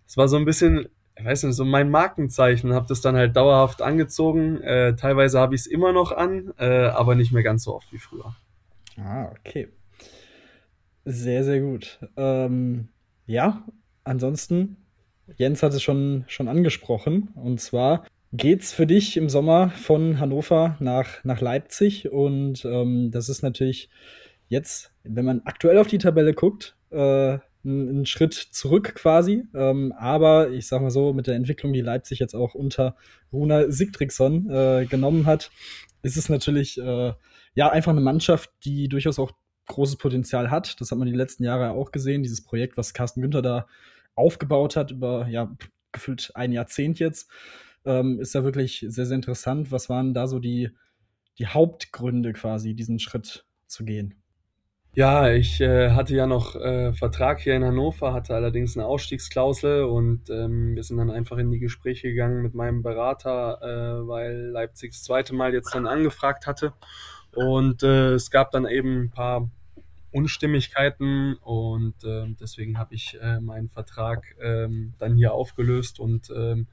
[0.07, 3.35] es war so ein bisschen, ich weiß nicht, so mein Markenzeichen, habe das dann halt
[3.35, 4.61] dauerhaft angezogen.
[4.61, 7.93] Äh, teilweise habe ich es immer noch an, äh, aber nicht mehr ganz so oft
[7.93, 8.35] wie früher.
[8.97, 9.69] Ah, okay.
[11.05, 11.99] Sehr, sehr gut.
[12.17, 12.87] Ähm,
[13.27, 13.63] ja,
[14.03, 14.77] ansonsten,
[15.37, 17.29] Jens hat es schon, schon angesprochen.
[17.35, 22.11] Und zwar geht's für dich im Sommer von Hannover nach, nach Leipzig.
[22.11, 23.89] Und ähm, das ist natürlich
[24.47, 29.43] jetzt, wenn man aktuell auf die Tabelle guckt, äh, ein, Schritt zurück quasi.
[29.53, 32.95] Ähm, aber ich sag mal so, mit der Entwicklung, die Leipzig jetzt auch unter
[33.31, 35.51] Runa Sigtriksson äh, genommen hat,
[36.01, 37.13] ist es natürlich äh,
[37.53, 39.31] ja, einfach eine Mannschaft, die durchaus auch
[39.67, 40.79] großes Potenzial hat.
[40.81, 42.23] Das hat man die letzten Jahre auch gesehen.
[42.23, 43.67] Dieses Projekt, was Carsten Günther da
[44.15, 45.55] aufgebaut hat, über ja,
[45.91, 47.29] gefühlt ein Jahrzehnt jetzt,
[47.85, 49.71] ähm, ist ja wirklich sehr, sehr interessant.
[49.71, 50.69] Was waren da so die,
[51.39, 54.15] die Hauptgründe quasi, diesen Schritt zu gehen?
[54.93, 59.83] Ja, ich äh, hatte ja noch äh, Vertrag hier in Hannover, hatte allerdings eine Ausstiegsklausel
[59.85, 64.49] und ähm, wir sind dann einfach in die Gespräche gegangen mit meinem Berater, äh, weil
[64.51, 66.73] Leipzig das zweite Mal jetzt dann angefragt hatte.
[67.33, 69.49] Und äh, es gab dann eben ein paar
[70.11, 76.67] Unstimmigkeiten und äh, deswegen habe ich äh, meinen Vertrag ähm, dann hier aufgelöst und ähm,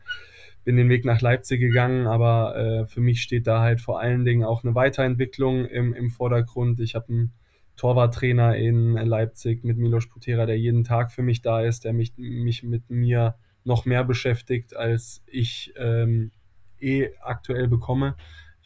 [0.68, 2.06] bin den Weg nach Leipzig gegangen.
[2.06, 6.10] Aber äh, für mich steht da halt vor allen Dingen auch eine Weiterentwicklung im, im
[6.10, 6.78] Vordergrund.
[6.80, 7.32] Ich habe einen
[7.76, 12.12] Torwarttrainer in Leipzig mit Milos Putera, der jeden Tag für mich da ist, der mich,
[12.18, 16.32] mich mit mir noch mehr beschäftigt, als ich ähm,
[16.78, 18.14] eh aktuell bekomme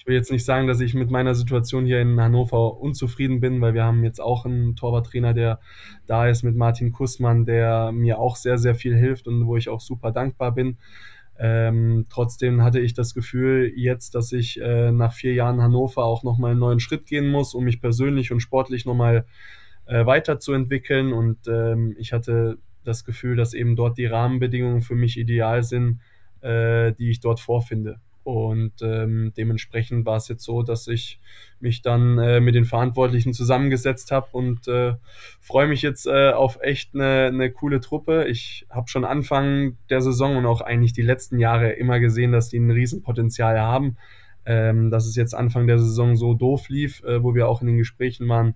[0.03, 3.61] ich will jetzt nicht sagen, dass ich mit meiner Situation hier in Hannover unzufrieden bin,
[3.61, 5.61] weil wir haben jetzt auch einen Torwarttrainer, der
[6.09, 9.69] da ist mit Martin Kussmann, der mir auch sehr, sehr viel hilft und wo ich
[9.69, 10.77] auch super dankbar bin.
[11.45, 16.23] Ähm, trotzdem hatte ich das Gefühl jetzt, dass ich äh, nach vier Jahren Hannover auch
[16.23, 19.27] nochmal einen neuen Schritt gehen muss, um mich persönlich und sportlich nochmal
[19.87, 21.13] äh, weiterzuentwickeln.
[21.13, 25.99] Und ähm, ich hatte das Gefühl, dass eben dort die Rahmenbedingungen für mich ideal sind,
[26.43, 27.99] äh, die ich dort vorfinde.
[28.25, 31.21] Und ähm, dementsprechend war es jetzt so, dass ich
[31.59, 34.95] mich dann äh, mit den Verantwortlichen zusammengesetzt habe und äh,
[35.41, 38.27] freue mich jetzt äh, auf echt eine, eine coole Truppe.
[38.29, 42.49] Ich habe schon Anfang der Saison und auch eigentlich die letzten Jahre immer gesehen, dass
[42.49, 43.97] die ein Riesenpotenzial haben.
[44.45, 47.69] Ähm, dass es jetzt Anfang der Saison so doof lief, äh, wo wir auch in
[47.69, 48.55] den Gesprächen waren,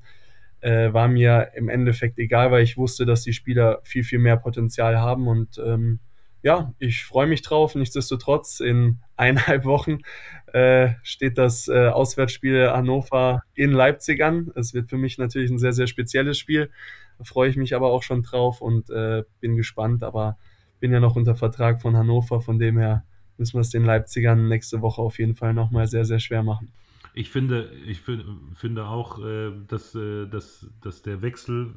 [0.61, 4.37] äh, war mir im Endeffekt egal, weil ich wusste, dass die Spieler viel, viel mehr
[4.37, 6.01] Potenzial haben und ähm,
[6.47, 7.75] ja, ich freue mich drauf.
[7.75, 9.99] Nichtsdestotrotz, in eineinhalb Wochen
[10.53, 14.53] äh, steht das äh, Auswärtsspiel Hannover in Leipzig an.
[14.55, 16.71] Es wird für mich natürlich ein sehr, sehr spezielles Spiel.
[17.19, 20.05] Da freue ich mich aber auch schon drauf und äh, bin gespannt.
[20.05, 20.39] Aber
[20.79, 23.03] bin ja noch unter Vertrag von Hannover, von dem her
[23.39, 26.71] müssen wir es den Leipzigern nächste Woche auf jeden Fall nochmal sehr, sehr schwer machen.
[27.13, 31.75] Ich finde, ich finde auch, äh, dass, äh, dass, dass der Wechsel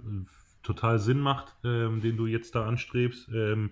[0.69, 3.29] total Sinn macht, ähm, den du jetzt da anstrebst.
[3.33, 3.71] Ähm,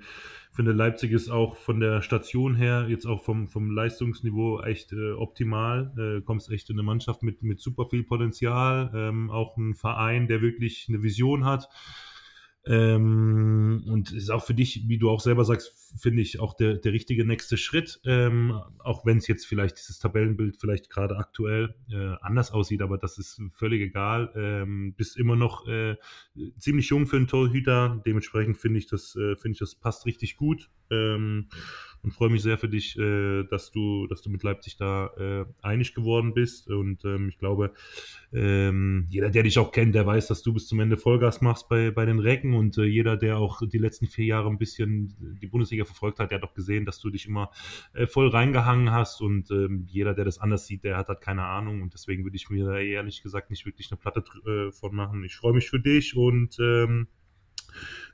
[0.52, 5.12] finde, Leipzig ist auch von der Station her, jetzt auch vom, vom Leistungsniveau echt äh,
[5.12, 5.92] optimal.
[5.98, 10.28] Äh, kommst echt in eine Mannschaft mit, mit super viel Potenzial, ähm, auch ein Verein,
[10.28, 11.70] der wirklich eine Vision hat.
[12.68, 16.76] Ähm, und ist auch für dich, wie du auch selber sagst, finde ich auch der,
[16.76, 21.76] der richtige nächste Schritt, ähm, auch wenn es jetzt vielleicht dieses Tabellenbild vielleicht gerade aktuell
[21.90, 24.32] äh, anders aussieht, aber das ist völlig egal.
[24.36, 25.96] Ähm, bist immer noch äh,
[26.58, 30.36] ziemlich jung für einen Torhüter, dementsprechend finde ich das, äh, finde ich das passt richtig
[30.36, 30.70] gut.
[30.90, 31.48] Ähm,
[32.08, 35.46] und freue mich sehr für dich, äh, dass du, dass du mit Leipzig da äh,
[35.62, 36.70] einig geworden bist.
[36.70, 37.74] Und ähm, ich glaube,
[38.32, 41.68] ähm, jeder, der dich auch kennt, der weiß, dass du bis zum Ende Vollgas machst
[41.68, 42.54] bei, bei den Recken.
[42.54, 46.32] Und äh, jeder, der auch die letzten vier Jahre ein bisschen die Bundesliga verfolgt hat,
[46.32, 47.52] der hat doch gesehen, dass du dich immer
[47.92, 49.20] äh, voll reingehangen hast.
[49.20, 51.82] Und ähm, jeder, der das anders sieht, der hat halt keine Ahnung.
[51.82, 55.26] Und deswegen würde ich mir da ehrlich gesagt nicht wirklich eine Platte äh, von machen.
[55.26, 57.10] Ich freue mich für dich und ähm,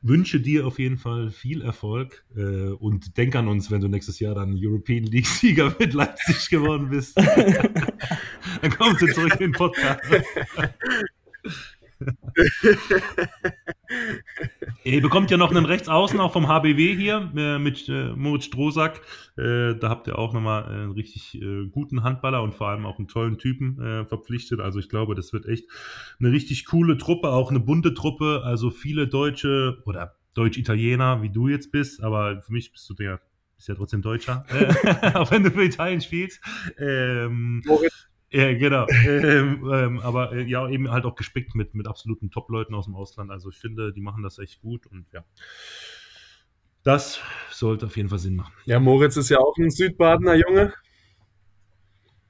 [0.03, 4.19] wünsche dir auf jeden Fall viel Erfolg äh, und denk an uns, wenn du nächstes
[4.19, 7.17] Jahr dann European League Sieger mit Leipzig geworden bist.
[8.61, 10.01] dann kommst du zurück in den Podcast.
[14.83, 19.01] Ihr bekommt ja noch einen Rechtsaußen auch vom HBW hier äh, mit äh, Moritz Strohsack.
[19.37, 21.39] Äh, da habt ihr auch nochmal einen richtig
[21.71, 24.59] guten Handballer und vor allem auch einen tollen Typen verpflichtet.
[24.59, 25.69] Also ich glaube, das wird echt
[26.19, 28.41] eine richtig coole Truppe, auch eine bunte Truppe.
[28.43, 33.21] Also viele Deutsche oder Deutsch-Italiener, wie du jetzt bist, aber für mich bist du der
[33.55, 34.45] bist ja trotzdem Deutscher,
[35.13, 36.41] auch wenn du für Italien spielst.
[36.77, 38.87] Ähm, Moritz ja, genau.
[39.05, 42.95] ähm, ähm, aber äh, ja, eben halt auch gespickt mit, mit absoluten Top-Leuten aus dem
[42.95, 43.31] Ausland.
[43.31, 45.23] Also ich finde, die machen das echt gut und ja.
[46.83, 48.53] Das sollte auf jeden Fall Sinn machen.
[48.65, 50.73] Ja, Moritz ist ja auch ein Südbadener Junge.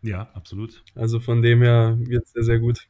[0.04, 0.84] Ja, absolut.
[0.94, 2.88] Also von dem her wird es sehr, sehr gut.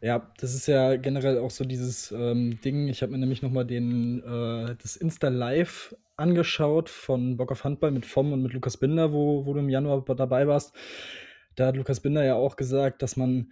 [0.00, 2.88] Ja, das ist ja generell auch so dieses ähm, Ding.
[2.88, 7.92] Ich habe mir nämlich nochmal den äh, das Insta Live angeschaut von Bock auf Handball
[7.92, 10.74] mit Vom und mit Lukas Binder, wo, wo du im Januar dabei warst.
[11.56, 13.50] Da hat Lukas Binder ja auch gesagt, dass man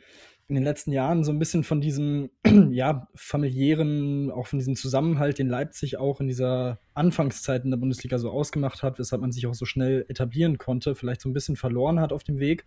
[0.51, 2.30] in den letzten Jahren so ein bisschen von diesem
[2.72, 8.18] ja, familiären, auch von diesem Zusammenhalt, den Leipzig auch in dieser Anfangszeit in der Bundesliga
[8.18, 11.55] so ausgemacht hat, weshalb man sich auch so schnell etablieren konnte, vielleicht so ein bisschen
[11.55, 12.64] verloren hat auf dem Weg,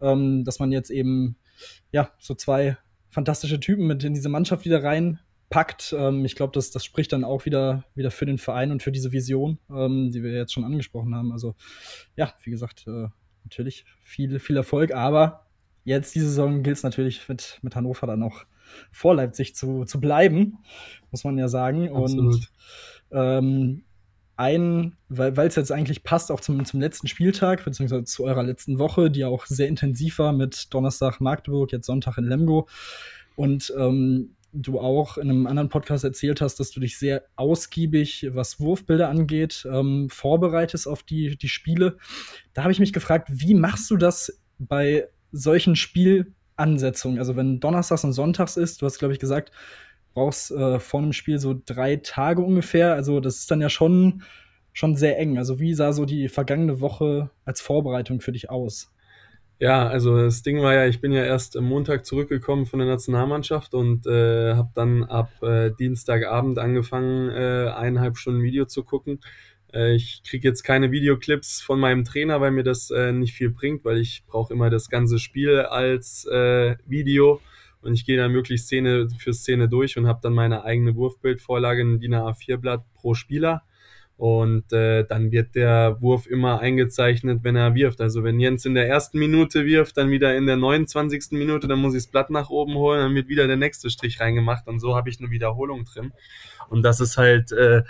[0.00, 1.36] ähm, dass man jetzt eben
[1.92, 2.78] ja so zwei
[3.10, 5.94] fantastische Typen mit in diese Mannschaft wieder reinpackt.
[5.96, 8.92] Ähm, ich glaube, das, das spricht dann auch wieder, wieder für den Verein und für
[8.92, 11.32] diese Vision, ähm, die wir jetzt schon angesprochen haben.
[11.32, 11.56] Also
[12.16, 13.08] ja, wie gesagt, äh,
[13.44, 15.46] natürlich viel, viel Erfolg, aber
[15.84, 18.44] jetzt diese Saison gilt es natürlich mit, mit Hannover dann noch
[18.92, 20.58] vor Leipzig zu, zu bleiben,
[21.10, 21.88] muss man ja sagen.
[21.94, 22.34] Absolut.
[22.34, 22.50] Und
[23.10, 23.84] ähm,
[24.36, 28.78] ein, weil es jetzt eigentlich passt, auch zum, zum letzten Spieltag, beziehungsweise zu eurer letzten
[28.78, 32.68] Woche, die auch sehr intensiv war mit Donnerstag Magdeburg, jetzt Sonntag in Lemgo.
[33.34, 38.28] Und ähm, du auch in einem anderen Podcast erzählt hast, dass du dich sehr ausgiebig,
[38.32, 41.98] was Wurfbilder angeht, ähm, vorbereitest auf die, die Spiele.
[42.54, 47.18] Da habe ich mich gefragt, wie machst du das bei solchen Spielansetzungen?
[47.18, 49.52] Also wenn Donnerstags und Sonntags ist, du hast, glaube ich, gesagt,
[50.14, 52.94] brauchst äh, vor einem Spiel so drei Tage ungefähr.
[52.94, 54.22] Also das ist dann ja schon,
[54.72, 55.38] schon sehr eng.
[55.38, 58.92] Also wie sah so die vergangene Woche als Vorbereitung für dich aus?
[59.60, 62.86] Ja, also das Ding war ja, ich bin ja erst am Montag zurückgekommen von der
[62.88, 69.18] Nationalmannschaft und äh, habe dann ab äh, Dienstagabend angefangen, äh, eineinhalb Stunden Video zu gucken.
[69.72, 73.50] Äh, ich kriege jetzt keine Videoclips von meinem Trainer, weil mir das äh, nicht viel
[73.50, 77.40] bringt, weil ich brauche immer das ganze Spiel als äh, Video
[77.82, 81.80] und ich gehe dann möglichst Szene für Szene durch und habe dann meine eigene Wurfbildvorlage
[81.82, 83.64] in DIN A4-Blatt pro Spieler
[84.18, 88.00] und äh, dann wird der Wurf immer eingezeichnet, wenn er wirft.
[88.00, 91.38] Also wenn Jens in der ersten Minute wirft, dann wieder in der 29.
[91.38, 94.18] Minute, dann muss ich das Blatt nach oben holen, dann wird wieder der nächste Strich
[94.18, 96.12] reingemacht und so habe ich eine Wiederholung drin.
[96.68, 97.84] Und das ist halt äh,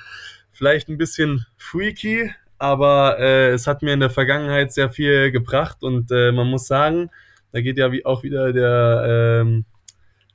[0.53, 5.83] vielleicht ein bisschen freaky, aber äh, es hat mir in der Vergangenheit sehr viel gebracht
[5.83, 7.09] und äh, man muss sagen,
[7.53, 9.63] da geht ja wie auch wieder der äh,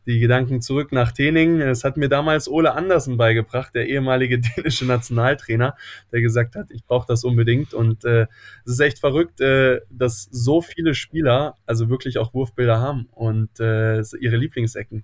[0.06, 1.62] die Gedanken zurück nach Tening.
[1.62, 5.76] Es hat mir damals Ole Andersen beigebracht, der ehemalige dänische Nationaltrainer,
[6.12, 7.74] der gesagt hat, ich brauche das unbedingt.
[7.74, 8.28] Und äh,
[8.66, 13.60] es ist echt verrückt, äh, dass so viele Spieler also wirklich auch Wurfbilder haben und
[13.60, 15.04] äh, ihre Lieblingsecken.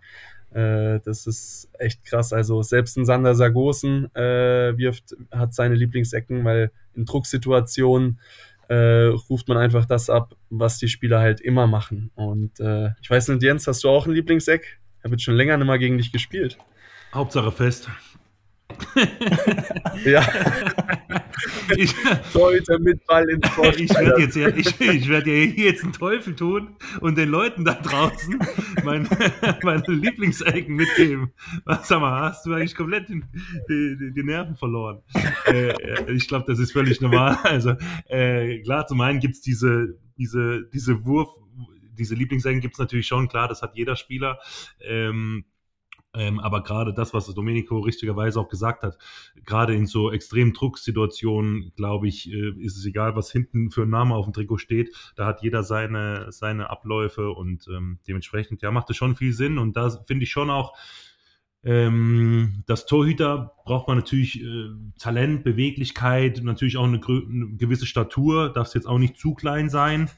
[0.51, 2.33] Äh, das ist echt krass.
[2.33, 8.19] Also selbst ein Sander Sargosen äh, wirft, hat seine Lieblingsecken, weil in Drucksituationen
[8.67, 12.11] äh, ruft man einfach das ab, was die Spieler halt immer machen.
[12.15, 14.79] Und äh, ich weiß nicht, Jens, hast du auch ein Lieblingseck?
[14.99, 16.57] Ich habe jetzt schon länger nicht mehr gegen dich gespielt.
[17.13, 17.89] Hauptsache fest.
[20.05, 20.21] ja.
[21.77, 21.95] ich,
[22.33, 23.73] Torhüter mit Ball ins Tor.
[23.77, 27.29] Ich werde jetzt, ja, ich, ich werd ja hier jetzt einen Teufel tun und den
[27.29, 28.39] Leuten da draußen
[28.83, 29.07] meine,
[29.63, 31.31] meine Lieblingsecken mitgeben.
[31.63, 33.21] Was sag mal, hast du eigentlich komplett die,
[33.69, 35.01] die, die Nerven verloren?
[35.47, 37.37] Äh, äh ich glaube, das ist völlig normal.
[37.43, 37.75] Also
[38.07, 41.29] äh, klar, zum einen gibt es diese, diese, diese Wurf,
[41.99, 44.39] diese Lieblingsecken gibt es natürlich schon, klar, das hat jeder Spieler.
[44.81, 45.45] Ähm,
[46.15, 48.97] ähm, aber gerade das, was Domenico richtigerweise auch gesagt hat,
[49.45, 53.89] gerade in so extremen Drucksituationen, glaube ich, äh, ist es egal, was hinten für ein
[53.89, 54.95] Name auf dem Trikot steht.
[55.15, 59.59] Da hat jeder seine, seine Abläufe und ähm, dementsprechend, ja, macht es schon viel Sinn.
[59.59, 60.75] Und da finde ich schon auch,
[61.63, 68.51] ähm, das Torhüter braucht man natürlich äh, Talent, Beweglichkeit, natürlich auch eine, eine gewisse Statur,
[68.51, 70.09] darf es jetzt auch nicht zu klein sein.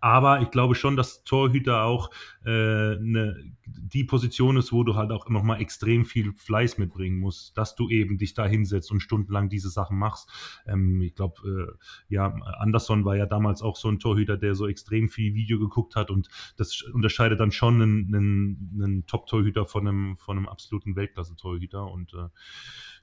[0.00, 2.10] Aber ich glaube schon, dass Torhüter auch
[2.44, 7.56] äh, ne, die Position ist, wo du halt auch nochmal extrem viel Fleiß mitbringen musst,
[7.56, 10.30] dass du eben dich da hinsetzt und stundenlang diese Sachen machst.
[10.66, 14.68] Ähm, ich glaube, äh, ja, Anderson war ja damals auch so ein Torhüter, der so
[14.68, 19.86] extrem viel Video geguckt hat und das unterscheidet dann schon einen, einen, einen Top-Torhüter von
[19.86, 22.28] einem, von einem absoluten Weltklasse-Torhüter und äh,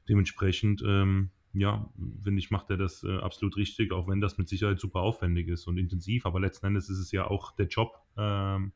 [0.08, 1.90] dementsprechend ähm, ja,
[2.22, 5.48] finde ich, macht er das äh, absolut richtig, auch wenn das mit Sicherheit super aufwendig
[5.48, 6.26] ist und intensiv.
[6.26, 8.02] Aber letzten Endes ist es ja auch der Job.
[8.18, 8.74] Ähm,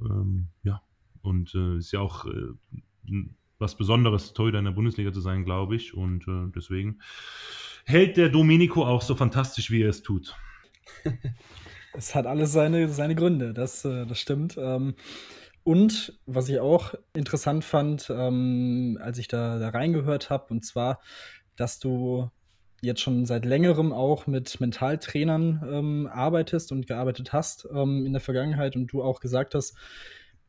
[0.00, 0.82] ähm, ja,
[1.22, 2.52] und äh, ist ja auch äh,
[3.58, 5.94] was Besonderes, Torhüter in der Bundesliga zu sein, glaube ich.
[5.94, 7.00] Und äh, deswegen
[7.84, 10.34] hält der Domenico auch so fantastisch, wie er es tut.
[11.94, 14.56] es hat alles seine, seine Gründe, das, äh, das stimmt.
[14.58, 14.94] Ähm,
[15.64, 21.00] und was ich auch interessant fand, ähm, als ich da, da reingehört habe, und zwar
[21.58, 22.30] dass du
[22.80, 28.20] jetzt schon seit längerem auch mit Mentaltrainern ähm, arbeitest und gearbeitet hast ähm, in der
[28.20, 29.76] Vergangenheit und du auch gesagt hast,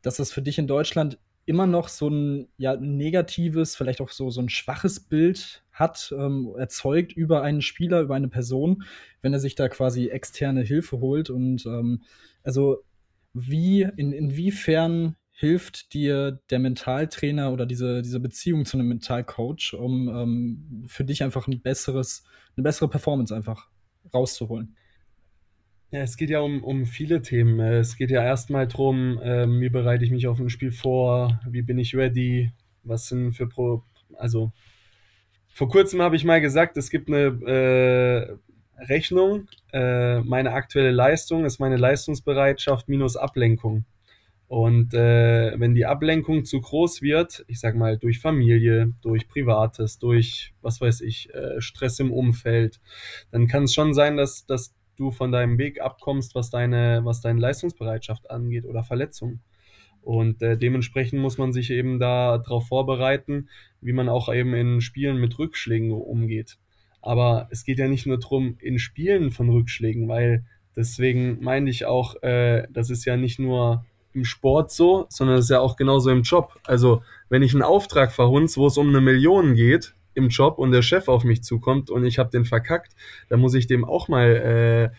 [0.02, 4.30] dass das für dich in Deutschland immer noch so ein ja, negatives, vielleicht auch so,
[4.30, 8.84] so ein schwaches Bild hat, ähm, erzeugt über einen Spieler, über eine Person,
[9.24, 11.32] wenn er sich da quasi externe Hilfe holt.
[11.32, 12.04] Und ähm,
[12.44, 12.84] also
[13.34, 20.10] wie, in, inwiefern hilft dir der Mentaltrainer oder diese, diese Beziehung zu einem Mentalcoach, um
[20.10, 22.26] ähm, für dich einfach ein besseres,
[22.58, 23.70] eine bessere Performance einfach
[24.14, 24.76] rauszuholen?
[25.92, 27.58] Ja, es geht ja um, um viele Themen.
[27.62, 31.62] Es geht ja erstmal darum, ähm, wie bereite ich mich auf ein Spiel vor, wie
[31.62, 32.52] bin ich ready,
[32.84, 33.84] was sind für Pro.
[34.18, 34.52] Also,
[35.48, 37.28] vor kurzem habe ich mal gesagt, es gibt eine
[38.78, 39.48] äh, Rechnung.
[39.72, 43.86] Äh, meine aktuelle Leistung ist meine Leistungsbereitschaft minus Ablenkung.
[44.50, 50.00] Und äh, wenn die Ablenkung zu groß wird, ich sag mal durch Familie, durch Privates,
[50.00, 52.82] durch was weiß ich, äh, Stress im Umfeld,
[53.30, 57.22] dann kann es schon sein, dass, dass du von deinem Weg abkommst, was deine, was
[57.22, 59.42] deine Leistungsbereitschaft angeht oder Verletzungen.
[60.02, 63.50] Und äh, dementsprechend muss man sich eben da darauf vorbereiten,
[63.82, 66.58] wie man auch eben in Spielen mit Rückschlägen umgeht.
[67.04, 70.44] Aber es geht ja nicht nur darum, in Spielen von Rückschlägen, weil
[70.76, 75.46] deswegen meine ich auch, äh, das ist ja nicht nur im Sport so, sondern es
[75.46, 76.60] ist ja auch genauso im Job.
[76.66, 80.72] Also, wenn ich einen Auftrag verhunz, wo es um eine Million geht im Job und
[80.72, 82.96] der Chef auf mich zukommt und ich habe den verkackt,
[83.30, 84.96] dann muss ich dem auch mal äh,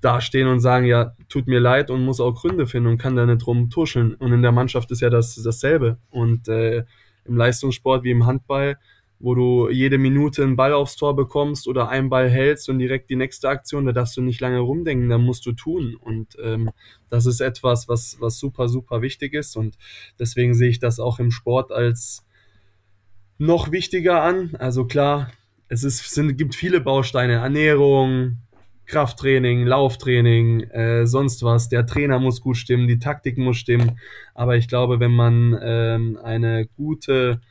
[0.00, 3.26] dastehen und sagen, ja, tut mir leid und muss auch Gründe finden und kann da
[3.26, 4.14] nicht drum tuscheln.
[4.14, 5.98] Und in der Mannschaft ist ja das dasselbe.
[6.10, 6.84] Und äh,
[7.24, 8.78] im Leistungssport wie im Handball
[9.20, 13.10] wo du jede Minute einen Ball aufs Tor bekommst oder einen Ball hältst und direkt
[13.10, 15.94] die nächste Aktion, da darfst du nicht lange rumdenken, da musst du tun.
[15.94, 16.70] Und ähm,
[17.10, 19.56] das ist etwas, was, was super, super wichtig ist.
[19.56, 19.76] Und
[20.18, 22.26] deswegen sehe ich das auch im Sport als
[23.36, 24.56] noch wichtiger an.
[24.58, 25.30] Also klar,
[25.68, 28.38] es ist, sind, gibt viele Bausteine, Ernährung,
[28.86, 31.68] Krafttraining, Lauftraining, äh, sonst was.
[31.68, 33.98] Der Trainer muss gut stimmen, die Taktik muss stimmen.
[34.34, 37.42] Aber ich glaube, wenn man ähm, eine gute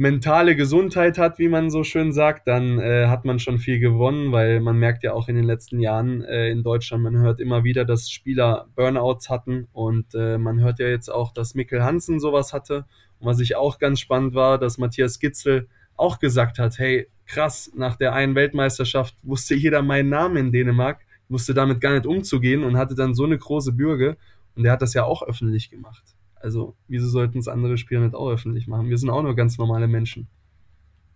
[0.00, 4.32] mentale Gesundheit hat, wie man so schön sagt, dann äh, hat man schon viel gewonnen,
[4.32, 7.64] weil man merkt ja auch in den letzten Jahren äh, in Deutschland, man hört immer
[7.64, 12.18] wieder, dass Spieler Burnouts hatten und äh, man hört ja jetzt auch, dass Mikkel Hansen
[12.18, 12.86] sowas hatte.
[13.18, 17.70] Und was ich auch ganz spannend war, dass Matthias Gitzel auch gesagt hat, hey, krass,
[17.76, 22.64] nach der einen Weltmeisterschaft wusste jeder meinen Namen in Dänemark, wusste damit gar nicht umzugehen
[22.64, 24.16] und hatte dann so eine große Bürge
[24.56, 26.16] und er hat das ja auch öffentlich gemacht.
[26.40, 28.88] Also, wieso sollten es andere Spieler nicht auch öffentlich machen?
[28.88, 30.28] Wir sind auch nur ganz normale Menschen.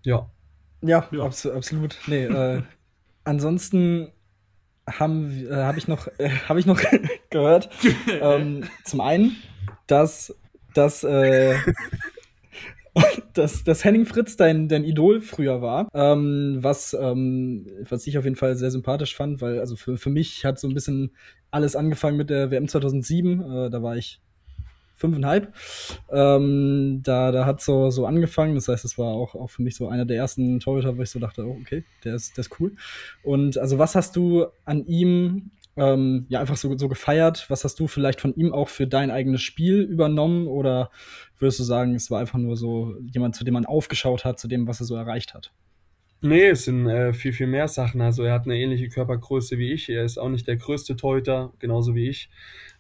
[0.05, 0.31] Ja.
[0.83, 1.25] Ja, ja.
[1.25, 1.99] Abs absolut.
[2.07, 2.63] Nee, äh,
[3.25, 4.13] ansonsten
[4.87, 6.81] habe äh, hab ich noch, äh, hab ich noch
[7.31, 7.71] gehört,
[8.21, 9.37] ähm, zum einen,
[9.87, 10.35] dass,
[10.75, 11.57] dass, äh,
[13.33, 18.25] dass, dass Henning Fritz dein, dein Idol früher war, ähm, was, ähm, was ich auf
[18.25, 21.13] jeden Fall sehr sympathisch fand, weil also für, für mich hat so ein bisschen
[21.51, 24.21] alles angefangen mit der WM 2007, äh, da war ich
[24.95, 25.53] fünfeinhalb.
[26.11, 28.55] Ähm, da, da hat so, so angefangen.
[28.55, 31.11] Das heißt, es war auch, auch für mich so einer der ersten Torhüter, wo ich
[31.11, 32.75] so dachte, oh, okay, der ist, der ist cool.
[33.23, 37.47] Und also was hast du an ihm ähm, ja einfach so, so gefeiert?
[37.49, 40.47] Was hast du vielleicht von ihm auch für dein eigenes Spiel übernommen?
[40.47, 40.91] Oder
[41.39, 44.49] würdest du sagen, es war einfach nur so jemand, zu dem man aufgeschaut hat, zu
[44.49, 45.53] dem, was er so erreicht hat?
[46.21, 48.01] Nee, es sind äh, viel, viel mehr Sachen.
[48.01, 49.91] Also er hat eine ähnliche Körpergröße wie ich.
[49.91, 52.31] Er ist auch nicht der größte Torhüter, genauso wie ich.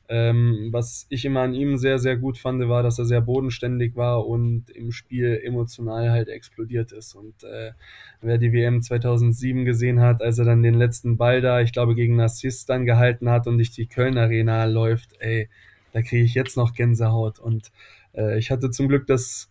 [0.09, 3.97] Ähm, was ich immer an ihm sehr, sehr gut fand, war, dass er sehr bodenständig
[3.97, 7.15] war und im Spiel emotional halt explodiert ist.
[7.15, 7.73] Und äh,
[8.21, 11.95] wer die WM 2007 gesehen hat, als er dann den letzten Ball da, ich glaube,
[11.95, 15.49] gegen Narciss dann gehalten hat und durch die Köln Arena läuft, ey,
[15.93, 17.39] da kriege ich jetzt noch Gänsehaut.
[17.39, 17.73] Und
[18.15, 19.51] äh, ich hatte zum Glück das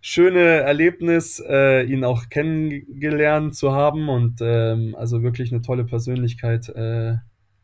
[0.00, 6.68] schöne Erlebnis, äh, ihn auch kennengelernt zu haben und ähm, also wirklich eine tolle Persönlichkeit.
[6.70, 7.16] Äh,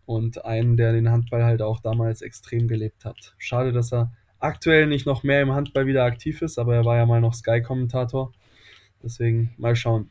[0.07, 3.35] und einen, der den Handball halt auch damals extrem gelebt hat.
[3.39, 6.97] Schade, dass er aktuell nicht noch mehr im Handball wieder aktiv ist, aber er war
[6.97, 8.33] ja mal noch Sky-Kommentator.
[9.03, 10.11] Deswegen mal schauen.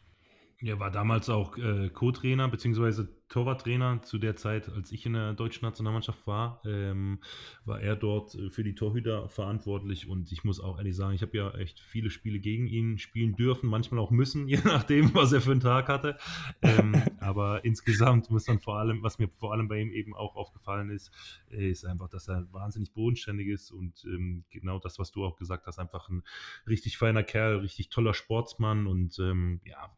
[0.59, 5.33] Er war damals auch äh, Co-Trainer beziehungsweise Torwarttrainer zu der Zeit, als ich in der
[5.33, 7.17] deutschen Nationalmannschaft war, ähm,
[7.65, 11.23] war er dort äh, für die Torhüter verantwortlich und ich muss auch ehrlich sagen, ich
[11.23, 15.33] habe ja echt viele Spiele gegen ihn spielen dürfen, manchmal auch müssen, je nachdem, was
[15.33, 16.15] er für einen Tag hatte.
[16.61, 20.35] Ähm, aber insgesamt muss man vor allem, was mir vor allem bei ihm eben auch
[20.35, 21.11] aufgefallen ist,
[21.49, 25.65] ist einfach, dass er wahnsinnig bodenständig ist und ähm, genau das, was du auch gesagt
[25.65, 26.21] hast, einfach ein
[26.67, 29.91] richtig feiner Kerl, richtig toller Sportsmann und ähm, ja,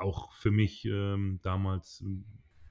[0.00, 2.02] auch für mich ähm, damals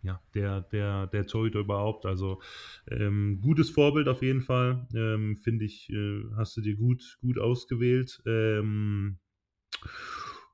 [0.04, 2.06] ja, der, der, der Torhüter überhaupt.
[2.06, 2.42] Also
[2.90, 4.88] ähm, gutes Vorbild auf jeden Fall.
[4.94, 8.22] Ähm, Finde ich, äh, hast du dir gut, gut ausgewählt.
[8.26, 9.18] Ähm,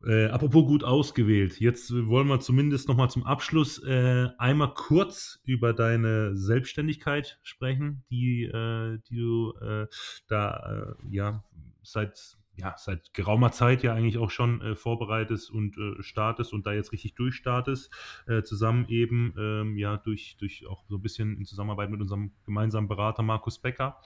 [0.06, 5.74] äh, apropos gut ausgewählt, jetzt wollen wir zumindest nochmal zum Abschluss äh, einmal kurz über
[5.74, 9.88] deine Selbstständigkeit sprechen, die, äh, die du äh,
[10.30, 11.44] da äh, ja
[11.84, 16.66] seit ja, seit geraumer Zeit ja eigentlich auch schon äh, vorbereitest und äh, startest und
[16.66, 17.92] da jetzt richtig durchstartest,
[18.28, 22.32] äh, zusammen eben ähm, ja durch, durch auch so ein bisschen in Zusammenarbeit mit unserem
[22.46, 23.98] gemeinsamen Berater Markus Becker.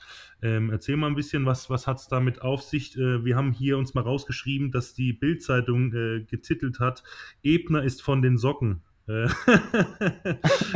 [0.42, 2.96] Ähm, erzähl mal ein bisschen, was, was hat es damit auf sich?
[2.98, 7.04] Äh, wir haben hier uns mal rausgeschrieben, dass die Bildzeitung äh, getitelt hat,
[7.42, 8.84] Ebner ist von den Socken.
[9.06, 9.28] Äh,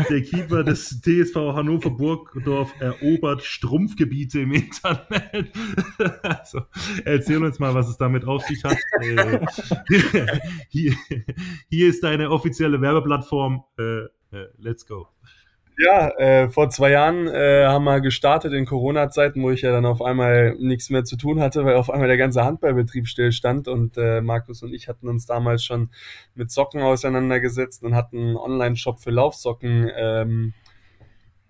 [0.10, 5.52] der Keeper des TSV Hannover Burgdorf erobert Strumpfgebiete im Internet.
[6.24, 6.62] also,
[7.06, 8.78] erzähl uns mal, was es damit auf sich hat.
[9.00, 10.96] Äh, hier,
[11.70, 13.64] hier, ist deine offizielle Werbeplattform.
[13.78, 14.06] Äh,
[14.58, 15.08] let's go.
[15.80, 19.86] Ja, äh, vor zwei Jahren äh, haben wir gestartet in Corona-Zeiten, wo ich ja dann
[19.86, 23.96] auf einmal nichts mehr zu tun hatte, weil auf einmal der ganze Handballbetrieb stillstand und
[23.96, 25.92] äh, Markus und ich hatten uns damals schon
[26.34, 30.54] mit Socken auseinandergesetzt und hatten einen Online-Shop für Laufsocken ähm,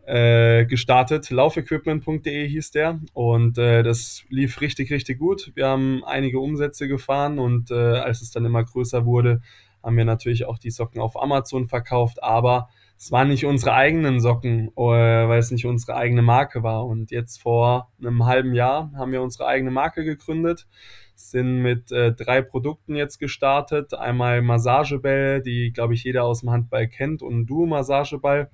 [0.06, 1.30] äh, gestartet.
[1.30, 5.54] Laufequipment.de hieß der und äh, das lief richtig, richtig gut.
[5.56, 9.42] Wir haben einige Umsätze gefahren und äh, als es dann immer größer wurde,
[9.82, 12.68] haben wir natürlich auch die Socken auf Amazon verkauft, aber
[12.98, 16.86] es waren nicht unsere eigenen Socken, äh, weil es nicht unsere eigene Marke war.
[16.86, 20.68] Und jetzt vor einem halben Jahr haben wir unsere eigene Marke gegründet,
[21.16, 23.94] sind mit äh, drei Produkten jetzt gestartet.
[23.94, 28.50] Einmal Massagebälle, die, glaube ich, jeder aus dem Handball kennt, und ein Duo-Massageball.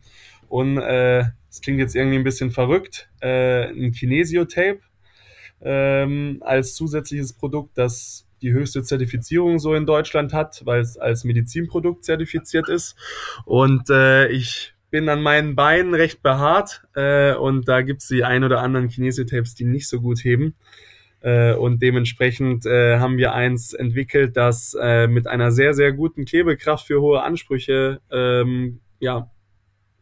[0.49, 4.81] Und äh, es klingt jetzt irgendwie ein bisschen verrückt, äh, ein Kinesio-Tape
[5.61, 11.23] ähm, als zusätzliches Produkt, das die höchste Zertifizierung so in Deutschland hat, weil es als
[11.23, 12.95] Medizinprodukt zertifiziert ist.
[13.45, 18.23] Und äh, ich bin an meinen Beinen recht behaart äh, und da gibt es die
[18.23, 20.53] ein oder anderen Kinesiotapes, die nicht so gut heben.
[21.21, 26.25] Äh, und dementsprechend äh, haben wir eins entwickelt, das äh, mit einer sehr, sehr guten
[26.25, 29.31] Klebekraft für hohe Ansprüche ähm, ja,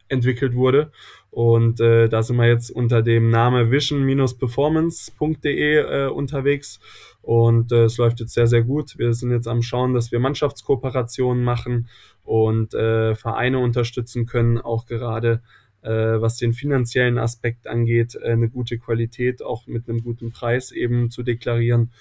[0.08, 0.92] entwickelt wurde.
[1.30, 6.78] Und äh, da sind wir jetzt unter dem Name vision-performance.de äh, unterwegs
[7.22, 8.98] und äh, es läuft jetzt sehr, sehr gut.
[8.98, 11.88] Wir sind jetzt am Schauen, dass wir Mannschaftskooperationen machen
[12.24, 15.40] und äh, Vereine unterstützen können, auch gerade
[15.82, 20.72] äh, was den finanziellen Aspekt angeht, äh, eine gute Qualität auch mit einem guten Preis
[20.72, 21.92] eben zu deklarieren.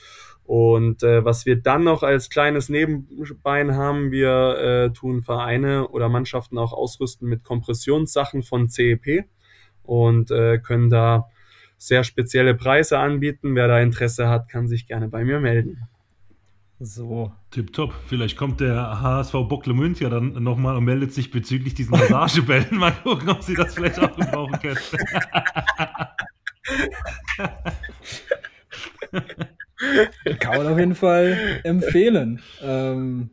[0.43, 6.09] Und äh, was wir dann noch als kleines Nebenbein haben, wir äh, tun Vereine oder
[6.09, 9.25] Mannschaften auch ausrüsten mit Kompressionssachen von CEP
[9.83, 11.29] und äh, können da
[11.81, 13.55] sehr spezielle Preise anbieten.
[13.55, 15.87] Wer da Interesse hat, kann sich gerne bei mir melden.
[16.79, 17.31] So.
[17.49, 17.91] Tipptopp.
[18.05, 22.67] Vielleicht kommt der HSV Bocklemünd ja dann nochmal und meldet sich bezüglich diesen Massagebällen.
[22.77, 24.77] mal gucken, ob sie das vielleicht auch gebrauchen können.
[30.39, 32.43] Kann man auf jeden Fall empfehlen.
[32.61, 33.31] Ähm,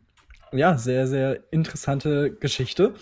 [0.51, 2.95] ja, sehr, sehr interessante Geschichte.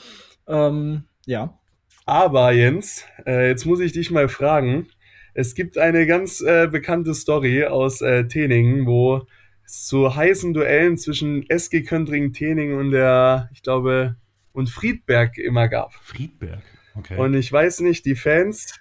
[0.45, 1.57] Ähm, ja.
[2.05, 4.89] Aber Jens, äh, jetzt muss ich dich mal fragen,
[5.37, 9.27] Es gibt eine ganz äh, bekannte Story aus äh, Teningen, wo
[9.63, 14.15] es zu heißen Duellen zwischen SG Köntringen Teningen und der, ich glaube,
[14.51, 15.93] und Friedberg immer gab.
[15.93, 16.63] Friedberg,
[16.95, 17.17] okay.
[17.19, 18.79] Und ich weiß nicht, die Fans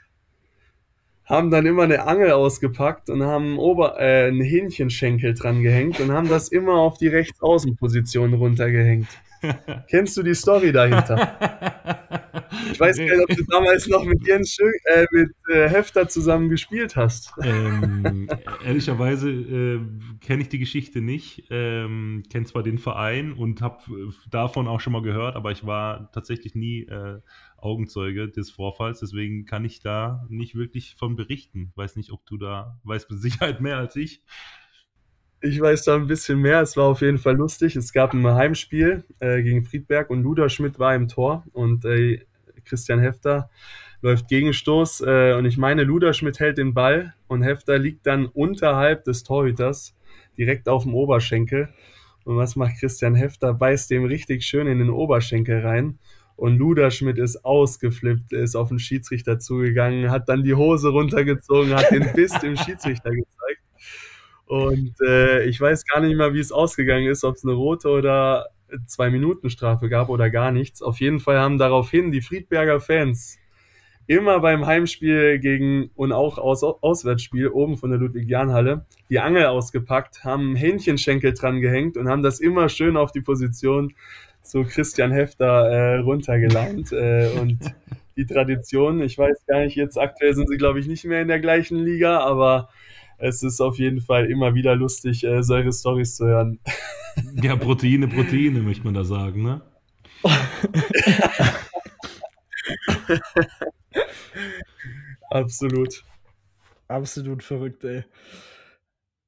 [1.26, 6.10] haben dann immer eine Angel ausgepackt und haben Ober äh, einen Hähnchenschenkel dran gehängt und
[6.10, 9.08] haben das immer auf die Rechtsaußenposition runtergehängt.
[9.90, 11.36] Kennst du die Story dahinter?
[12.72, 16.08] Ich weiß gar nicht, ob du damals noch mit Jens Schö äh, mit äh, Hefter
[16.08, 17.32] zusammen gespielt hast.
[17.42, 18.28] Ähm,
[18.64, 19.80] ehrlicherweise äh,
[20.20, 24.80] kenne ich die Geschichte nicht, ähm, kenne zwar den Verein und habe äh, davon auch
[24.80, 27.20] schon mal gehört, aber ich war tatsächlich nie äh,
[27.56, 31.72] Augenzeuge des Vorfalls, deswegen kann ich da nicht wirklich von berichten.
[31.74, 34.22] Weiß nicht, ob du da weißt mit Sicherheit mehr als ich.
[35.42, 36.62] Ich weiß da ein bisschen mehr.
[36.62, 37.76] Es war auf jeden Fall lustig.
[37.76, 42.24] Es gab ein Heimspiel äh, gegen Friedberg und Luder Schmidt war im Tor und äh,
[42.64, 43.50] Christian Hefter
[44.00, 48.26] läuft Gegenstoß äh, und ich meine, Luder Schmidt hält den Ball und Hefter liegt dann
[48.26, 49.94] unterhalb des Torhüters
[50.38, 51.68] direkt auf dem Oberschenkel.
[52.24, 53.54] Und was macht Christian Hefter?
[53.54, 55.98] Beißt dem richtig schön in den Oberschenkel rein.
[56.34, 61.90] Und Luderschmidt ist ausgeflippt, ist auf den Schiedsrichter zugegangen, hat dann die Hose runtergezogen, hat
[61.90, 63.62] den Biss dem Schiedsrichter gezeigt.
[64.46, 67.88] Und äh, ich weiß gar nicht mal, wie es ausgegangen ist, ob es eine rote
[67.88, 68.46] oder
[68.86, 70.82] zwei Minuten Strafe gab oder gar nichts.
[70.82, 73.38] Auf jeden Fall haben daraufhin die Friedberger Fans
[74.06, 80.24] immer beim Heimspiel gegen und auch aus, Auswärtsspiel oben von der Ludwig-Jahn-Halle die Angel ausgepackt,
[80.24, 83.94] haben Hähnchenschenkel dran gehängt und haben das immer schön auf die Position
[84.42, 86.92] zu Christian Hefter äh, runtergelangt.
[86.92, 87.58] äh, und
[88.16, 91.28] die Tradition, ich weiß gar nicht, jetzt aktuell sind sie, glaube ich, nicht mehr in
[91.28, 92.68] der gleichen Liga, aber
[93.18, 96.60] es ist auf jeden Fall immer wieder lustig, äh, solche Stories zu hören.
[97.42, 99.62] Ja, Proteine, Proteine, möchte man da sagen, ne?
[105.30, 106.04] Absolut.
[106.88, 108.04] Absolut verrückt, ey.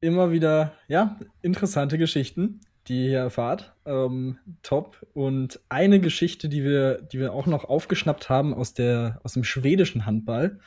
[0.02, 3.74] Immer wieder, ja, interessante Geschichten, die ihr hier erfahrt.
[3.86, 5.06] Ähm, top.
[5.14, 9.44] Und eine Geschichte, die wir, die wir auch noch aufgeschnappt haben aus, der, aus dem
[9.44, 10.60] schwedischen Handball,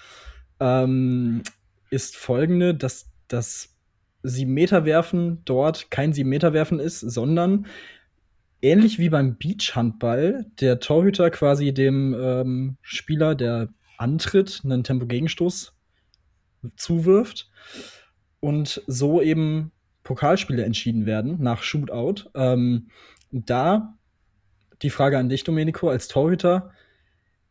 [0.60, 1.44] ähm,
[1.92, 3.76] ist folgende, dass das
[4.24, 7.66] Sieben-Meter-Werfen dort kein Sieben-Meter-Werfen ist, sondern
[8.62, 15.74] ähnlich wie beim Beachhandball der Torhüter quasi dem ähm, Spieler, der antritt, einen Tempo-Gegenstoß
[16.76, 17.50] zuwirft
[18.40, 19.72] und so eben
[20.04, 22.30] Pokalspiele entschieden werden nach Shootout.
[22.36, 22.90] Ähm,
[23.32, 23.98] da
[24.82, 26.72] die Frage an dich, Domenico, als Torhüter,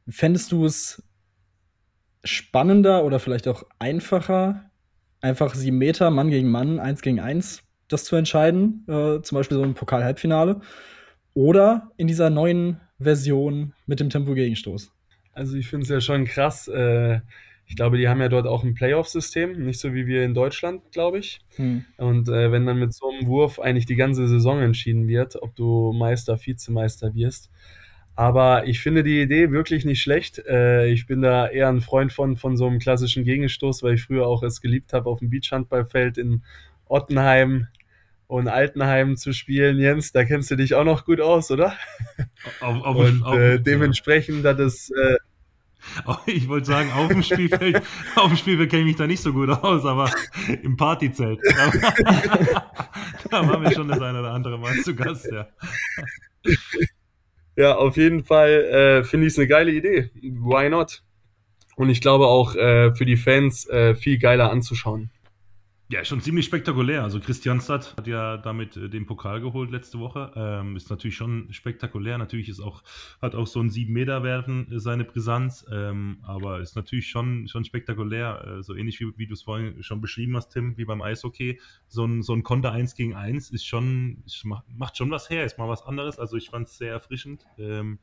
[0.09, 1.03] fändest du es
[2.24, 4.70] spannender oder vielleicht auch einfacher,
[5.21, 9.57] einfach sieben Meter, Mann gegen Mann, eins gegen eins, das zu entscheiden, äh, zum Beispiel
[9.57, 10.61] so im Pokal-Halbfinale,
[11.35, 14.93] oder in dieser neuen Version mit dem Tempo-Gegenstoß?
[15.33, 16.68] Also ich finde es ja schon krass.
[16.68, 17.21] Äh,
[17.66, 20.91] ich glaube, die haben ja dort auch ein Playoff-System, nicht so wie wir in Deutschland,
[20.91, 21.41] glaube ich.
[21.55, 21.85] Hm.
[21.99, 25.55] Und äh, wenn dann mit so einem Wurf eigentlich die ganze Saison entschieden wird, ob
[25.55, 27.49] du Meister, Vizemeister wirst,
[28.21, 30.41] aber ich finde die Idee wirklich nicht schlecht.
[30.41, 34.03] Äh, ich bin da eher ein Freund von, von so einem klassischen Gegenstoß, weil ich
[34.03, 36.43] früher auch es geliebt habe, auf dem Beachhandballfeld in
[36.85, 37.68] Ottenheim
[38.27, 39.79] und Altenheim zu spielen.
[39.79, 41.73] Jens, da kennst du dich auch noch gut aus, oder?
[42.61, 44.53] Auf, auf, und auf, äh, dementsprechend, ja.
[44.53, 45.16] das äh,
[46.27, 47.83] ich wollte sagen, auf dem Spielfeld,
[48.16, 50.12] auf dem Spielfeld kenne ich mich da nicht so gut aus, aber
[50.62, 51.41] im Partyzelt.
[53.31, 55.49] da waren wir schon das eine oder andere Mal zu Gast, ja.
[57.61, 60.09] Ja, auf jeden Fall äh, finde ich es eine geile Idee.
[60.15, 61.03] Why not?
[61.77, 65.11] Und ich glaube auch äh, für die Fans äh, viel geiler anzuschauen.
[65.93, 67.03] Ja, schon ziemlich spektakulär.
[67.03, 70.30] Also Christianstadt hat ja damit äh, den Pokal geholt letzte Woche.
[70.36, 72.16] Ähm, ist natürlich schon spektakulär.
[72.16, 72.84] Natürlich ist auch,
[73.20, 78.59] hat auch so ein 7-Meter-Werfen äh, seine Brisanz, ähm, aber ist natürlich schon, schon spektakulär.
[78.61, 81.59] Äh, so ähnlich wie, wie du es vorhin schon beschrieben hast, Tim, wie beim Eishockey.
[81.88, 84.22] So ein, so ein Konter 1 gegen 1 ist schon,
[84.68, 86.20] macht schon was her, ist mal was anderes.
[86.20, 87.47] Also ich fand es sehr erfrischend.
[87.59, 87.99] Ähm,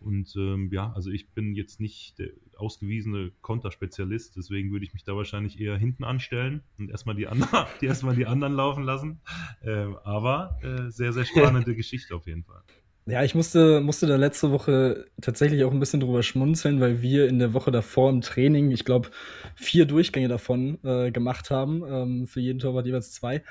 [0.00, 5.04] und ähm, ja, also ich bin jetzt nicht der ausgewiesene Konterspezialist, deswegen würde ich mich
[5.04, 9.20] da wahrscheinlich eher hinten anstellen und erstmal die, andre, die, erstmal die anderen laufen lassen.
[9.62, 12.62] Ähm, aber äh, sehr, sehr spannende Geschichte auf jeden Fall.
[13.06, 17.26] Ja, ich musste, musste da letzte Woche tatsächlich auch ein bisschen drüber schmunzeln, weil wir
[17.26, 19.08] in der Woche davor im Training, ich glaube,
[19.54, 21.82] vier Durchgänge davon äh, gemacht haben.
[21.88, 23.42] Ähm, für jeden Torwart jeweils zwei.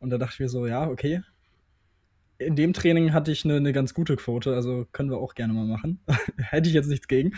[0.00, 1.22] Und da dachte ich mir so, ja, okay,
[2.38, 5.52] in dem Training hatte ich eine, eine ganz gute Quote, also können wir auch gerne
[5.52, 6.00] mal machen.
[6.36, 7.34] Hätte ich jetzt nichts gegen.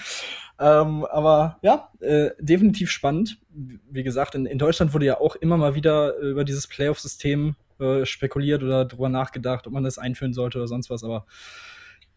[0.59, 3.39] Ähm, aber ja, äh, definitiv spannend.
[3.51, 8.05] Wie gesagt, in, in, Deutschland wurde ja auch immer mal wieder über dieses Playoff-System äh,
[8.07, 11.05] spekuliert oder darüber nachgedacht, ob man das einführen sollte oder sonst was.
[11.05, 11.27] Aber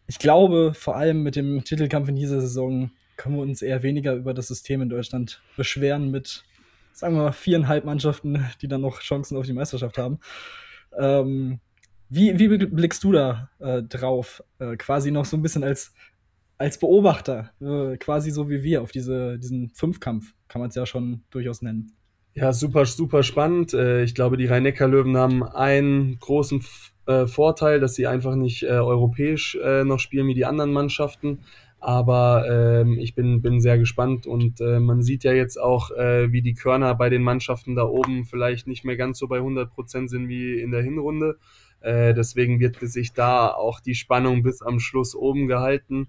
[0.06, 4.14] ich glaube, vor allem mit dem Titelkampf in dieser Saison können wir uns eher weniger
[4.14, 6.44] über das System in Deutschland beschweren mit
[6.92, 10.20] sagen wir mal, viereinhalb Mannschaften, die dann noch Chancen auf die Meisterschaft haben.
[10.98, 11.60] Ähm,
[12.10, 14.42] wie, wie blickst du da äh, drauf?
[14.58, 15.94] Äh, quasi noch so ein bisschen als,
[16.58, 20.86] als Beobachter, äh, quasi so wie wir, auf diese, diesen Fünfkampf, kann man es ja
[20.86, 21.92] schon durchaus nennen.
[22.34, 23.74] Ja, super, super spannend.
[23.74, 26.64] Äh, ich glaube, die Rhein-Neckar-Löwen haben einen großen
[27.06, 31.40] äh, Vorteil, dass sie einfach nicht äh, europäisch noch spielen wie die anderen Mannschaften.
[31.80, 36.30] Aber ähm, ich bin, bin sehr gespannt und äh, man sieht ja jetzt auch, äh,
[36.30, 39.70] wie die Körner bei den Mannschaften da oben vielleicht nicht mehr ganz so bei 100
[39.72, 41.38] Prozent sind wie in der Hinrunde.
[41.80, 46.08] Äh, deswegen wird sich da auch die Spannung bis am Schluss oben gehalten.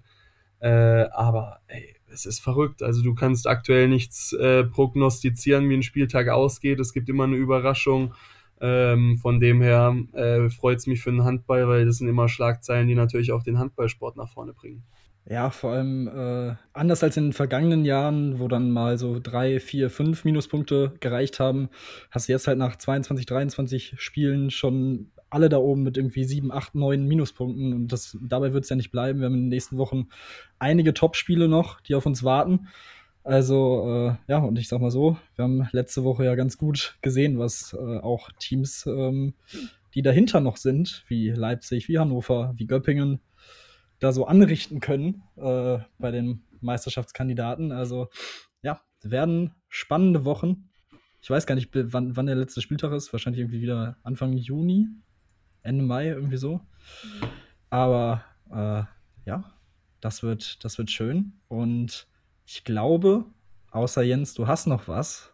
[0.60, 2.82] Äh, aber ey, es ist verrückt.
[2.82, 6.78] Also du kannst aktuell nichts äh, prognostizieren, wie ein Spieltag ausgeht.
[6.78, 8.14] Es gibt immer eine Überraschung.
[8.60, 12.28] Ähm, von dem her äh, freut es mich für den Handball, weil das sind immer
[12.28, 14.84] Schlagzeilen, die natürlich auch den Handballsport nach vorne bringen.
[15.28, 19.60] Ja, vor allem äh, anders als in den vergangenen Jahren, wo dann mal so drei,
[19.60, 21.70] vier, fünf Minuspunkte gereicht haben,
[22.10, 26.52] hast du jetzt halt nach 22, 23 Spielen schon alle da oben mit irgendwie sieben,
[26.52, 27.72] acht, neun Minuspunkten.
[27.72, 29.20] Und das, dabei wird es ja nicht bleiben.
[29.20, 30.08] Wir haben in den nächsten Wochen
[30.58, 32.68] einige Top-Spiele noch, die auf uns warten.
[33.24, 36.98] Also, äh, ja, und ich sag mal so, wir haben letzte Woche ja ganz gut
[37.02, 39.34] gesehen, was äh, auch Teams, ähm,
[39.94, 43.20] die dahinter noch sind, wie Leipzig, wie Hannover, wie Göppingen,
[44.00, 47.70] da so anrichten können äh, bei den Meisterschaftskandidaten.
[47.70, 48.08] Also,
[48.62, 50.68] ja, werden spannende Wochen.
[51.20, 53.12] Ich weiß gar nicht, wann, wann der letzte Spieltag ist.
[53.12, 54.88] Wahrscheinlich irgendwie wieder Anfang Juni,
[55.62, 56.60] Ende Mai, irgendwie so.
[57.70, 58.82] Aber äh,
[59.26, 59.44] ja,
[60.00, 61.32] das wird, das wird schön.
[61.48, 62.06] Und
[62.46, 63.24] ich glaube,
[63.70, 65.32] außer Jens, du hast noch was.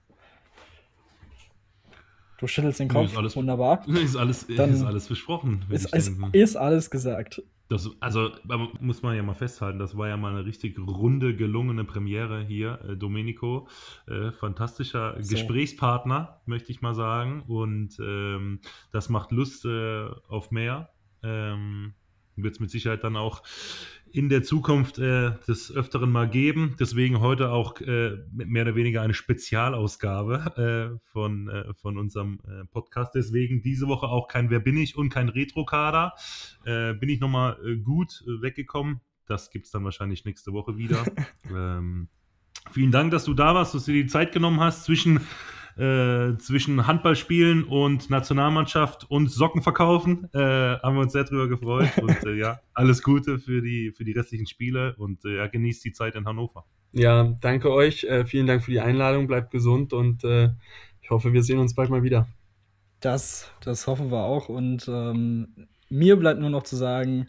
[2.38, 3.10] Du schüttelst den Kopf.
[3.10, 3.86] Ist alles, Wunderbar.
[3.88, 5.64] Ist alles, Dann ist alles besprochen.
[5.70, 7.42] Ist, ist, ist, alles gesagt.
[7.68, 8.30] Das, also
[8.80, 12.80] muss man ja mal festhalten, das war ja mal eine richtig runde, gelungene Premiere hier.
[12.88, 13.68] Äh, Domenico,
[14.06, 15.34] äh, fantastischer so.
[15.34, 17.42] Gesprächspartner, möchte ich mal sagen.
[17.46, 18.60] Und ähm,
[18.90, 20.90] das macht Lust äh, auf mehr.
[21.22, 21.92] Ähm,
[22.36, 23.42] wird es mit Sicherheit dann auch
[24.12, 26.76] in der Zukunft äh, des Öfteren mal geben.
[26.78, 32.64] Deswegen heute auch äh, mehr oder weniger eine Spezialausgabe äh, von, äh, von unserem äh,
[32.66, 33.14] Podcast.
[33.14, 36.14] Deswegen diese Woche auch kein Wer bin ich und kein Retro-Kader.
[36.64, 39.00] Äh, bin ich nochmal äh, gut weggekommen.
[39.26, 41.04] Das gibt es dann wahrscheinlich nächste Woche wieder.
[41.54, 42.08] ähm,
[42.70, 45.20] vielen Dank, dass du da warst, dass du dir die Zeit genommen hast zwischen
[45.78, 50.28] äh, zwischen Handballspielen und Nationalmannschaft und Socken verkaufen.
[50.32, 51.88] Äh, haben wir uns sehr drüber gefreut.
[52.02, 55.84] Und äh, ja, alles Gute für die, für die restlichen Spiele und äh, ja, genießt
[55.84, 56.64] die Zeit in Hannover.
[56.92, 58.04] Ja, danke euch.
[58.04, 59.26] Äh, vielen Dank für die Einladung.
[59.26, 62.26] Bleibt gesund und ich hoffe, wir sehen uns bald mal wieder.
[63.00, 64.48] Das, das hoffen wir auch.
[64.48, 67.28] Und ähm, mir bleibt nur noch zu sagen,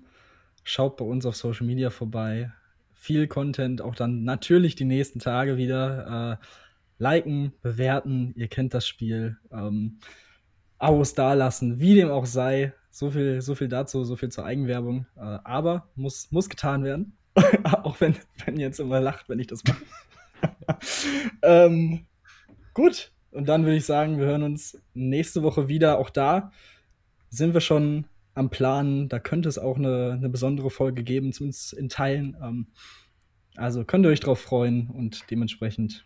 [0.63, 2.51] schaut bei uns auf Social Media vorbei.
[2.93, 6.39] Viel Content, auch dann natürlich die nächsten Tage wieder.
[6.99, 9.37] Liken, bewerten, ihr kennt das Spiel.
[9.51, 9.99] Ähm,
[10.77, 12.73] Abos dalassen, wie dem auch sei.
[12.91, 15.05] So viel, so viel dazu, so viel zur Eigenwerbung.
[15.15, 17.17] Äh, aber muss, muss getan werden.
[17.63, 19.83] auch wenn, wenn jetzt immer lacht, wenn ich das mache.
[21.41, 22.05] ähm,
[22.73, 25.99] gut, und dann würde ich sagen, wir hören uns nächste Woche wieder.
[25.99, 26.51] Auch da
[27.29, 29.09] sind wir schon am Plan.
[29.09, 32.35] Da könnte es auch eine, eine besondere Folge geben, zumindest in Teilen.
[32.41, 32.67] Ähm,
[33.55, 36.05] also könnt ihr euch drauf freuen und dementsprechend